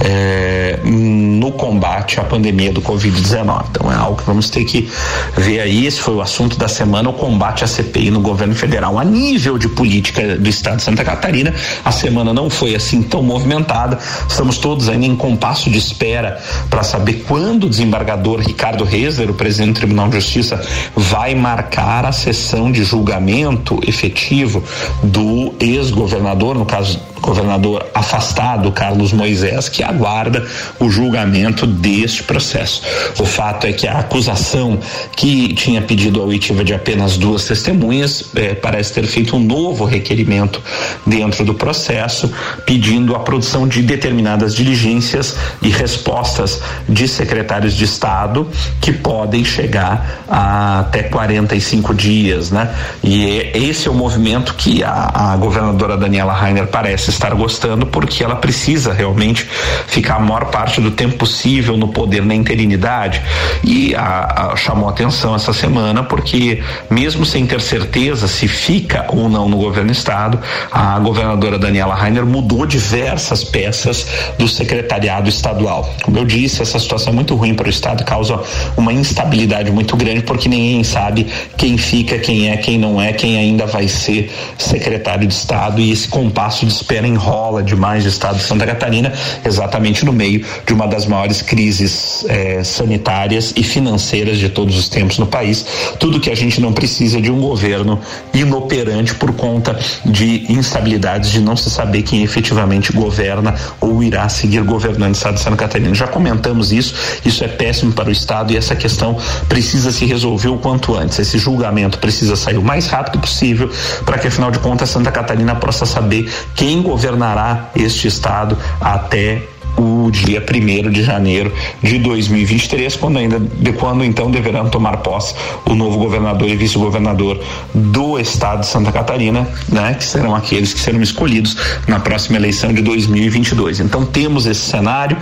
Eh, 0.00 0.78
no 0.84 1.52
combate 1.52 2.18
à 2.20 2.24
pandemia 2.24 2.72
do 2.72 2.80
Covid-19. 2.80 3.64
Então 3.70 3.92
é 3.92 3.94
algo 3.94 4.16
que 4.16 4.24
vamos 4.24 4.48
ter 4.48 4.64
que 4.64 4.90
ver 5.36 5.60
aí. 5.60 5.86
Esse 5.86 6.00
foi 6.00 6.14
o 6.14 6.20
assunto 6.20 6.56
da 6.56 6.68
semana: 6.68 7.08
o 7.08 7.12
combate 7.12 7.64
à 7.64 7.66
CPI 7.66 8.10
no 8.10 8.20
governo 8.20 8.54
federal. 8.54 8.98
A 8.98 9.04
nível 9.04 9.58
de 9.58 9.68
política 9.68 10.36
do 10.36 10.48
estado 10.48 10.76
de 10.76 10.82
Santa 10.82 11.04
Catarina, 11.04 11.54
a 11.84 11.92
semana 11.92 12.32
não 12.32 12.48
foi 12.48 12.74
assim 12.74 13.02
tão 13.02 13.22
movimentada. 13.22 13.98
Estamos 14.28 14.58
todos 14.58 14.88
ainda 14.88 15.06
em 15.06 15.16
compasso 15.16 15.70
de 15.70 15.78
espera 15.78 16.40
para 16.68 16.82
saber 16.82 17.24
quando 17.26 17.64
o 17.64 17.70
desembargador 17.70 18.40
Ricardo 18.40 18.84
Rezer, 18.84 19.30
o 19.30 19.34
presidente 19.34 19.74
do 19.74 19.76
Tribunal 19.76 20.08
de 20.08 20.16
Justiça, 20.16 20.60
vai 20.94 21.34
marcar 21.34 22.04
a 22.04 22.12
sessão 22.12 22.70
de 22.70 22.82
julgamento 22.84 23.80
efetivo 23.86 24.62
do 25.02 25.54
ex-governador, 25.60 26.56
no 26.56 26.64
caso 26.64 27.00
governador 27.20 27.86
afastado, 27.94 28.70
Carlos 28.72 29.12
Moisés, 29.12 29.68
que 29.68 29.82
aguarda 29.82 30.46
o 30.78 30.88
julgamento 30.90 31.66
deste 31.66 32.22
processo. 32.22 32.82
O 33.18 33.24
fato 33.24 33.66
é 33.66 33.72
que 33.72 33.86
a 33.86 33.98
acusação 33.98 34.78
que 35.16 35.54
tinha 35.54 35.82
pedido 35.82 36.20
a 36.20 36.24
oitiva 36.24 36.64
de 36.64 36.74
apenas 36.74 37.16
duas 37.16 37.44
testemunhas 37.44 38.24
eh, 38.34 38.54
parece 38.54 38.94
ter 38.94 39.06
feito 39.06 39.36
um 39.36 39.40
novo 39.40 39.84
requerimento 39.84 40.62
dentro 41.06 41.44
do 41.44 41.54
processo, 41.54 42.32
pedindo 42.64 43.14
a 43.14 43.20
produção 43.20 43.68
de 43.68 43.82
determinadas 43.82 44.54
diligências 44.54 45.36
e 45.62 45.68
respostas 45.68 46.60
de 46.88 47.06
secretários 47.06 47.74
de 47.74 47.84
Estado 47.84 48.48
que 48.80 48.92
podem 48.92 49.44
chegar 49.44 50.24
a 50.28 50.80
até 50.80 51.02
45 51.04 51.94
dias, 51.94 52.50
né? 52.50 52.74
E 53.02 53.38
é, 53.38 53.58
esse 53.58 53.88
é 53.88 53.90
o 53.90 53.94
movimento 53.94 54.54
que 54.54 54.82
a, 54.82 55.32
a 55.32 55.36
governadora 55.36 55.96
Daniela 55.96 56.32
Rainer 56.32 56.66
parece 56.66 57.09
estar 57.10 57.34
gostando, 57.34 57.86
porque 57.86 58.24
ela 58.24 58.36
precisa 58.36 58.92
realmente 58.92 59.46
ficar 59.86 60.16
a 60.16 60.20
maior 60.20 60.46
parte 60.46 60.80
do 60.80 60.90
tempo 60.90 61.16
possível 61.18 61.76
no 61.76 61.88
poder 61.88 62.24
na 62.24 62.34
interinidade. 62.34 63.22
E 63.62 63.94
a, 63.94 64.52
a, 64.52 64.56
chamou 64.56 64.88
atenção 64.88 65.34
essa 65.34 65.52
semana, 65.52 66.02
porque 66.02 66.62
mesmo 66.88 67.24
sem 67.24 67.46
ter 67.46 67.60
certeza 67.60 68.26
se 68.26 68.48
fica 68.48 69.06
ou 69.08 69.28
não 69.28 69.48
no 69.48 69.58
governo 69.58 69.90
do 69.90 69.92
estado, 69.92 70.38
a 70.70 70.98
governadora 70.98 71.58
Daniela 71.58 71.94
Rainer 71.94 72.24
mudou 72.24 72.64
diversas 72.64 73.44
peças 73.44 74.06
do 74.38 74.48
secretariado 74.48 75.28
estadual. 75.28 75.92
Como 76.02 76.18
eu 76.18 76.24
disse, 76.24 76.62
essa 76.62 76.78
situação 76.78 77.12
é 77.12 77.16
muito 77.16 77.34
ruim 77.34 77.54
para 77.54 77.66
o 77.66 77.70
estado, 77.70 78.04
causa 78.04 78.40
uma 78.76 78.92
instabilidade 78.92 79.70
muito 79.70 79.96
grande, 79.96 80.22
porque 80.22 80.48
ninguém 80.48 80.84
sabe 80.84 81.26
quem 81.56 81.76
fica, 81.76 82.18
quem 82.18 82.50
é, 82.50 82.56
quem 82.56 82.78
não 82.78 83.00
é, 83.00 83.12
quem 83.12 83.36
ainda 83.36 83.66
vai 83.66 83.88
ser 83.88 84.30
secretário 84.58 85.26
de 85.26 85.34
estado 85.34 85.80
e 85.80 85.90
esse 85.90 86.08
compasso 86.08 86.64
de 86.64 86.72
espera 86.72 86.99
enrola 87.06 87.62
demais 87.62 88.04
o 88.04 88.08
estado 88.08 88.36
de 88.36 88.42
Santa 88.42 88.66
Catarina, 88.66 89.12
exatamente 89.44 90.04
no 90.04 90.12
meio 90.12 90.44
de 90.66 90.72
uma 90.72 90.86
das 90.86 91.06
maiores 91.06 91.42
crises 91.42 92.24
eh, 92.28 92.62
sanitárias 92.64 93.52
e 93.56 93.62
financeiras 93.62 94.38
de 94.38 94.48
todos 94.48 94.76
os 94.76 94.88
tempos 94.88 95.18
no 95.18 95.26
país. 95.26 95.64
Tudo 95.98 96.20
que 96.20 96.30
a 96.30 96.34
gente 96.34 96.60
não 96.60 96.72
precisa 96.72 97.20
de 97.20 97.30
um 97.30 97.40
governo 97.40 98.00
inoperante 98.32 99.14
por 99.14 99.32
conta 99.32 99.78
de 100.04 100.50
instabilidades, 100.52 101.30
de 101.30 101.40
não 101.40 101.56
se 101.56 101.70
saber 101.70 102.02
quem 102.02 102.22
efetivamente 102.22 102.92
governa 102.92 103.54
ou 103.80 104.02
irá 104.02 104.28
seguir 104.28 104.62
governando 104.62 105.14
o 105.14 105.16
estado 105.16 105.34
de 105.34 105.40
Santa 105.40 105.56
Catarina. 105.56 105.94
Já 105.94 106.06
comentamos 106.06 106.72
isso, 106.72 106.94
isso 107.24 107.44
é 107.44 107.48
péssimo 107.48 107.92
para 107.92 108.08
o 108.08 108.12
estado 108.12 108.52
e 108.52 108.56
essa 108.56 108.74
questão 108.74 109.16
precisa 109.48 109.90
se 109.92 110.04
resolver 110.04 110.48
o 110.48 110.58
quanto 110.58 110.96
antes. 110.96 111.18
Esse 111.18 111.38
julgamento 111.38 111.98
precisa 111.98 112.36
sair 112.36 112.56
o 112.56 112.62
mais 112.62 112.86
rápido 112.86 113.20
possível 113.20 113.70
para 114.04 114.18
que 114.18 114.28
afinal 114.28 114.50
de 114.50 114.58
contas 114.58 114.90
Santa 114.90 115.10
Catarina 115.10 115.54
possa 115.54 115.86
saber 115.86 116.30
quem 116.54 116.82
governará 116.90 117.70
este 117.76 118.08
estado 118.08 118.58
até 118.80 119.42
o 119.76 120.10
dia 120.10 120.42
1 120.42 120.90
de 120.90 121.02
janeiro 121.02 121.52
de 121.82 121.98
2023, 121.98 122.96
quando 122.96 123.18
ainda 123.18 123.38
de 123.38 123.72
quando 123.72 124.04
então 124.04 124.30
deverão 124.30 124.68
tomar 124.68 124.98
posse 124.98 125.34
o 125.64 125.74
novo 125.74 125.98
governador 125.98 126.48
e 126.48 126.56
vice-governador 126.56 127.40
do 127.72 128.18
estado 128.18 128.60
de 128.60 128.66
Santa 128.66 128.90
Catarina, 128.90 129.48
né, 129.68 129.94
que 129.94 130.04
serão 130.04 130.34
aqueles 130.34 130.72
que 130.72 130.80
serão 130.80 131.00
escolhidos 131.00 131.56
na 131.86 132.00
próxima 132.00 132.36
eleição 132.36 132.72
de 132.72 132.82
2022. 132.82 133.80
Então 133.80 134.04
temos 134.04 134.46
esse 134.46 134.60
cenário, 134.60 135.16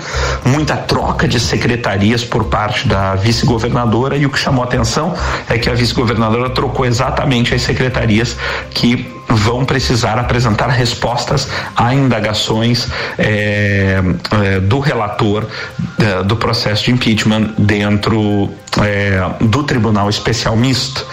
muita 0.44 0.76
troca 0.76 1.28
de 1.28 1.38
secretarias 1.38 2.24
por 2.24 2.44
parte 2.44 2.88
da 2.88 3.14
vice-governadora 3.14 4.16
e 4.16 4.24
o 4.24 4.30
que 4.30 4.38
chamou 4.38 4.64
atenção 4.64 5.14
é 5.48 5.58
que 5.58 5.68
a 5.68 5.74
vice-governadora 5.74 6.50
trocou 6.50 6.86
exatamente 6.86 7.54
as 7.54 7.62
secretarias 7.62 8.36
que 8.70 9.17
vão 9.28 9.64
precisar 9.64 10.18
apresentar 10.18 10.68
respostas 10.68 11.48
a 11.76 11.94
indagações 11.94 12.88
é, 13.18 14.00
é, 14.42 14.60
do 14.60 14.78
relator 14.78 15.46
é, 15.98 16.22
do 16.22 16.36
processo 16.36 16.84
de 16.84 16.92
impeachment 16.92 17.54
dentro 17.58 18.50
do 19.40 19.62
Tribunal 19.62 20.08
Especial 20.08 20.56
Misto. 20.56 21.06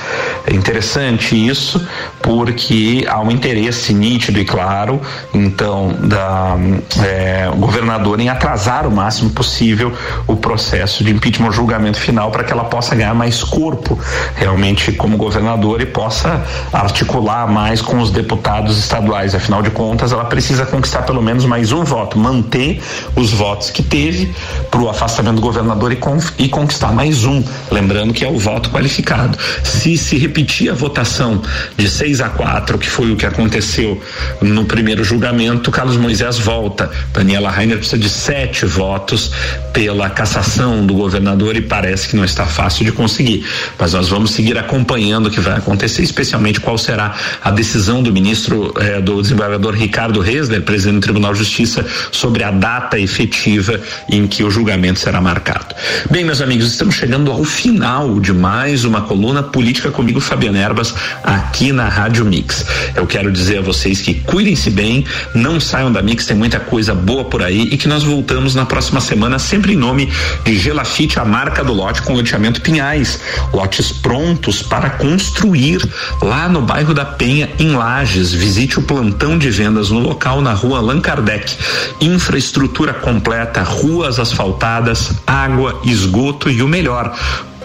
É 0.47 0.53
interessante 0.53 1.35
isso 1.35 1.85
porque 2.21 3.05
há 3.07 3.19
um 3.19 3.31
interesse 3.31 3.93
nítido 3.93 4.39
e 4.39 4.45
claro, 4.45 5.01
então, 5.33 5.95
da 6.01 6.55
é, 7.03 7.49
governadora 7.55 8.21
em 8.21 8.29
atrasar 8.29 8.87
o 8.87 8.91
máximo 8.91 9.29
possível 9.31 9.93
o 10.27 10.35
processo 10.35 11.03
de 11.03 11.11
impeachment, 11.11 11.51
julgamento 11.51 11.99
final, 11.99 12.31
para 12.31 12.43
que 12.43 12.51
ela 12.51 12.65
possa 12.65 12.95
ganhar 12.95 13.13
mais 13.13 13.43
corpo 13.43 13.99
realmente 14.35 14.91
como 14.91 15.17
governadora 15.17 15.83
e 15.83 15.85
possa 15.85 16.43
articular 16.73 17.47
mais 17.47 17.81
com 17.81 17.99
os 17.99 18.11
deputados 18.11 18.77
estaduais. 18.77 19.35
Afinal 19.35 19.61
de 19.61 19.69
contas, 19.69 20.11
ela 20.11 20.25
precisa 20.25 20.65
conquistar 20.65 21.03
pelo 21.03 21.21
menos 21.21 21.45
mais 21.45 21.71
um 21.71 21.83
voto, 21.83 22.17
manter 22.17 22.81
os 23.15 23.31
votos 23.31 23.69
que 23.69 23.83
teve 23.83 24.33
para 24.69 24.81
o 24.81 24.89
afastamento 24.89 25.35
do 25.35 25.41
governador 25.41 25.91
e, 25.91 25.99
e 26.37 26.49
conquistar 26.49 26.91
mais 26.91 27.25
um. 27.25 27.43
Lembrando 27.71 28.13
que 28.13 28.23
é 28.23 28.27
o 28.27 28.38
voto 28.38 28.69
qualificado. 28.69 29.38
Se 29.63 29.97
se 29.97 30.17
repetir 30.17 30.69
a 30.69 30.73
votação 30.73 31.41
de 31.77 31.89
6 31.89 32.21
a 32.21 32.29
4, 32.29 32.77
que 32.77 32.89
foi 32.89 33.12
o 33.12 33.15
que 33.15 33.25
aconteceu 33.25 34.01
no 34.41 34.65
primeiro 34.65 35.03
julgamento, 35.03 35.71
Carlos 35.71 35.97
Moisés 35.97 36.38
volta. 36.38 36.89
Daniela 37.13 37.49
Rainer 37.49 37.77
precisa 37.77 37.97
de 37.97 38.10
sete 38.10 38.65
votos 38.65 39.31
pela 39.73 40.10
cassação 40.10 40.86
do 40.86 40.93
governador 40.93 41.55
e 41.55 41.62
parece 41.62 42.10
que 42.10 42.15
não 42.15 42.23
está 42.23 42.45
fácil 42.45 42.86
de 42.86 42.91
conseguir. 42.91 43.45
Mas 43.77 43.93
nós 43.93 44.10
vamos 44.10 44.31
seguir 44.31 44.58
acompanhando 44.58 45.27
o 45.27 45.31
que 45.31 45.39
vai 45.39 45.58
acontecer, 45.58 46.03
especialmente 46.03 46.60
qual 46.60 46.77
será 46.77 47.15
a 47.43 47.51
decisão 47.51 48.01
do 48.01 48.12
ministro 48.12 48.73
eh, 48.77 49.01
do 49.01 49.21
desembargador 49.21 49.73
Ricardo 49.73 50.19
Resler, 50.19 50.62
presidente 50.62 50.95
do 50.95 51.01
Tribunal 51.01 51.34
de 51.34 51.39
Justiça, 51.39 51.86
sobre 52.12 52.43
a 52.43 52.51
data 52.51 52.99
efetiva 52.99 53.79
em 54.10 54.27
que 54.27 54.43
o 54.43 54.49
julgamento 54.49 54.99
será 54.99 55.19
marcado. 55.21 55.75
Bem, 56.10 56.23
meus 56.23 56.41
amigos, 56.41 56.67
estamos 56.67 56.95
chegando 56.95 57.31
ao 57.35 57.43
final 57.43 58.17
de 58.21 58.31
mais 58.31 58.85
uma 58.85 59.01
coluna 59.01 59.43
política 59.43 59.91
comigo, 59.91 60.21
Fabiana 60.21 60.57
Erbas, 60.57 60.95
aqui 61.21 61.73
na 61.73 61.89
Rádio 61.89 62.23
Mix. 62.23 62.65
Eu 62.95 63.05
quero 63.05 63.29
dizer 63.29 63.57
a 63.57 63.61
vocês 63.61 63.99
que 63.99 64.13
cuidem-se 64.13 64.69
bem, 64.69 65.03
não 65.33 65.59
saiam 65.59 65.91
da 65.91 66.01
Mix, 66.01 66.25
tem 66.25 66.37
muita 66.37 66.61
coisa 66.61 66.95
boa 66.95 67.25
por 67.25 67.43
aí 67.43 67.63
e 67.63 67.77
que 67.77 67.89
nós 67.89 68.03
voltamos 68.03 68.55
na 68.55 68.65
próxima 68.65 69.01
semana, 69.01 69.37
sempre 69.37 69.73
em 69.73 69.75
nome 69.75 70.09
de 70.45 70.57
Gelafite, 70.57 71.19
a 71.19 71.25
marca 71.25 71.61
do 71.61 71.73
lote 71.73 72.03
com 72.03 72.13
loteamento 72.13 72.61
Pinhais. 72.61 73.19
Lotes 73.51 73.91
prontos 73.91 74.61
para 74.61 74.91
construir 74.91 75.85
lá 76.21 76.47
no 76.47 76.61
bairro 76.61 76.93
da 76.93 77.03
Penha, 77.03 77.49
em 77.59 77.75
Lages. 77.75 78.31
Visite 78.31 78.79
o 78.79 78.83
plantão 78.83 79.37
de 79.37 79.49
vendas 79.49 79.89
no 79.89 79.99
local 79.99 80.39
na 80.39 80.53
rua 80.53 80.77
Allan 80.77 81.01
Kardec. 81.01 81.53
Infraestrutura 81.99 82.93
completa, 82.93 83.61
ruas 83.61 84.19
asfaltadas, 84.19 85.11
água, 85.27 85.81
esgoto 85.83 86.49
e 86.49 86.61
o 86.61 86.67
melhor 86.67 87.13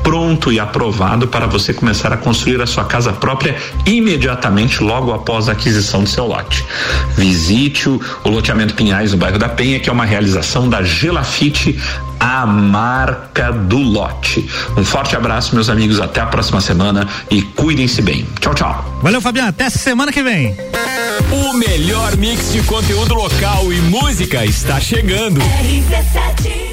pronto 0.03 0.53
e 0.53 0.59
aprovado 0.59 1.29
para 1.29 1.47
você 1.47 1.73
começar 1.73 2.13
a 2.13 2.17
construir 2.17 2.61
a 2.61 2.67
sua 2.67 2.85
casa 2.85 3.13
própria 3.13 3.57
imediatamente 3.87 4.83
logo 4.83 5.13
após 5.13 5.49
a 5.49 5.53
aquisição 5.53 6.03
do 6.03 6.09
seu 6.09 6.27
lote. 6.27 6.65
Visite 7.17 7.89
o, 7.89 8.01
o 8.25 8.29
loteamento 8.29 8.75
Pinhais 8.75 9.13
no 9.13 9.19
bairro 9.19 9.39
da 9.39 9.49
Penha, 9.49 9.81
que 9.81 9.89
é 9.89 9.93
uma 9.93 10.05
realização 10.05 10.69
da 10.69 10.83
Gelafite, 10.83 11.79
a 12.19 12.47
marca 12.47 13.51
do 13.51 13.79
lote. 13.79 14.49
Um 14.77 14.85
forte 14.85 15.17
abraço, 15.17 15.55
meus 15.55 15.69
amigos, 15.69 16.01
até 16.01 16.21
a 16.21 16.27
próxima 16.27 16.61
semana 16.61 17.09
e 17.31 17.43
cuidem-se 17.43 18.03
bem. 18.03 18.27
Tchau, 18.41 18.55
tchau. 18.55 19.01
Valeu, 19.03 19.21
Fabiano, 19.21 19.49
até 19.49 19.71
semana 19.71 20.13
que 20.13 20.23
vem. 20.23 20.57
O 21.33 21.53
melhor 21.55 22.17
mix 22.17 22.53
de 22.53 22.63
conteúdo 22.63 23.15
local 23.15 23.73
e 23.73 23.81
música 23.83 24.45
está 24.45 24.81
chegando. 24.81 25.41
RC7 25.41 26.70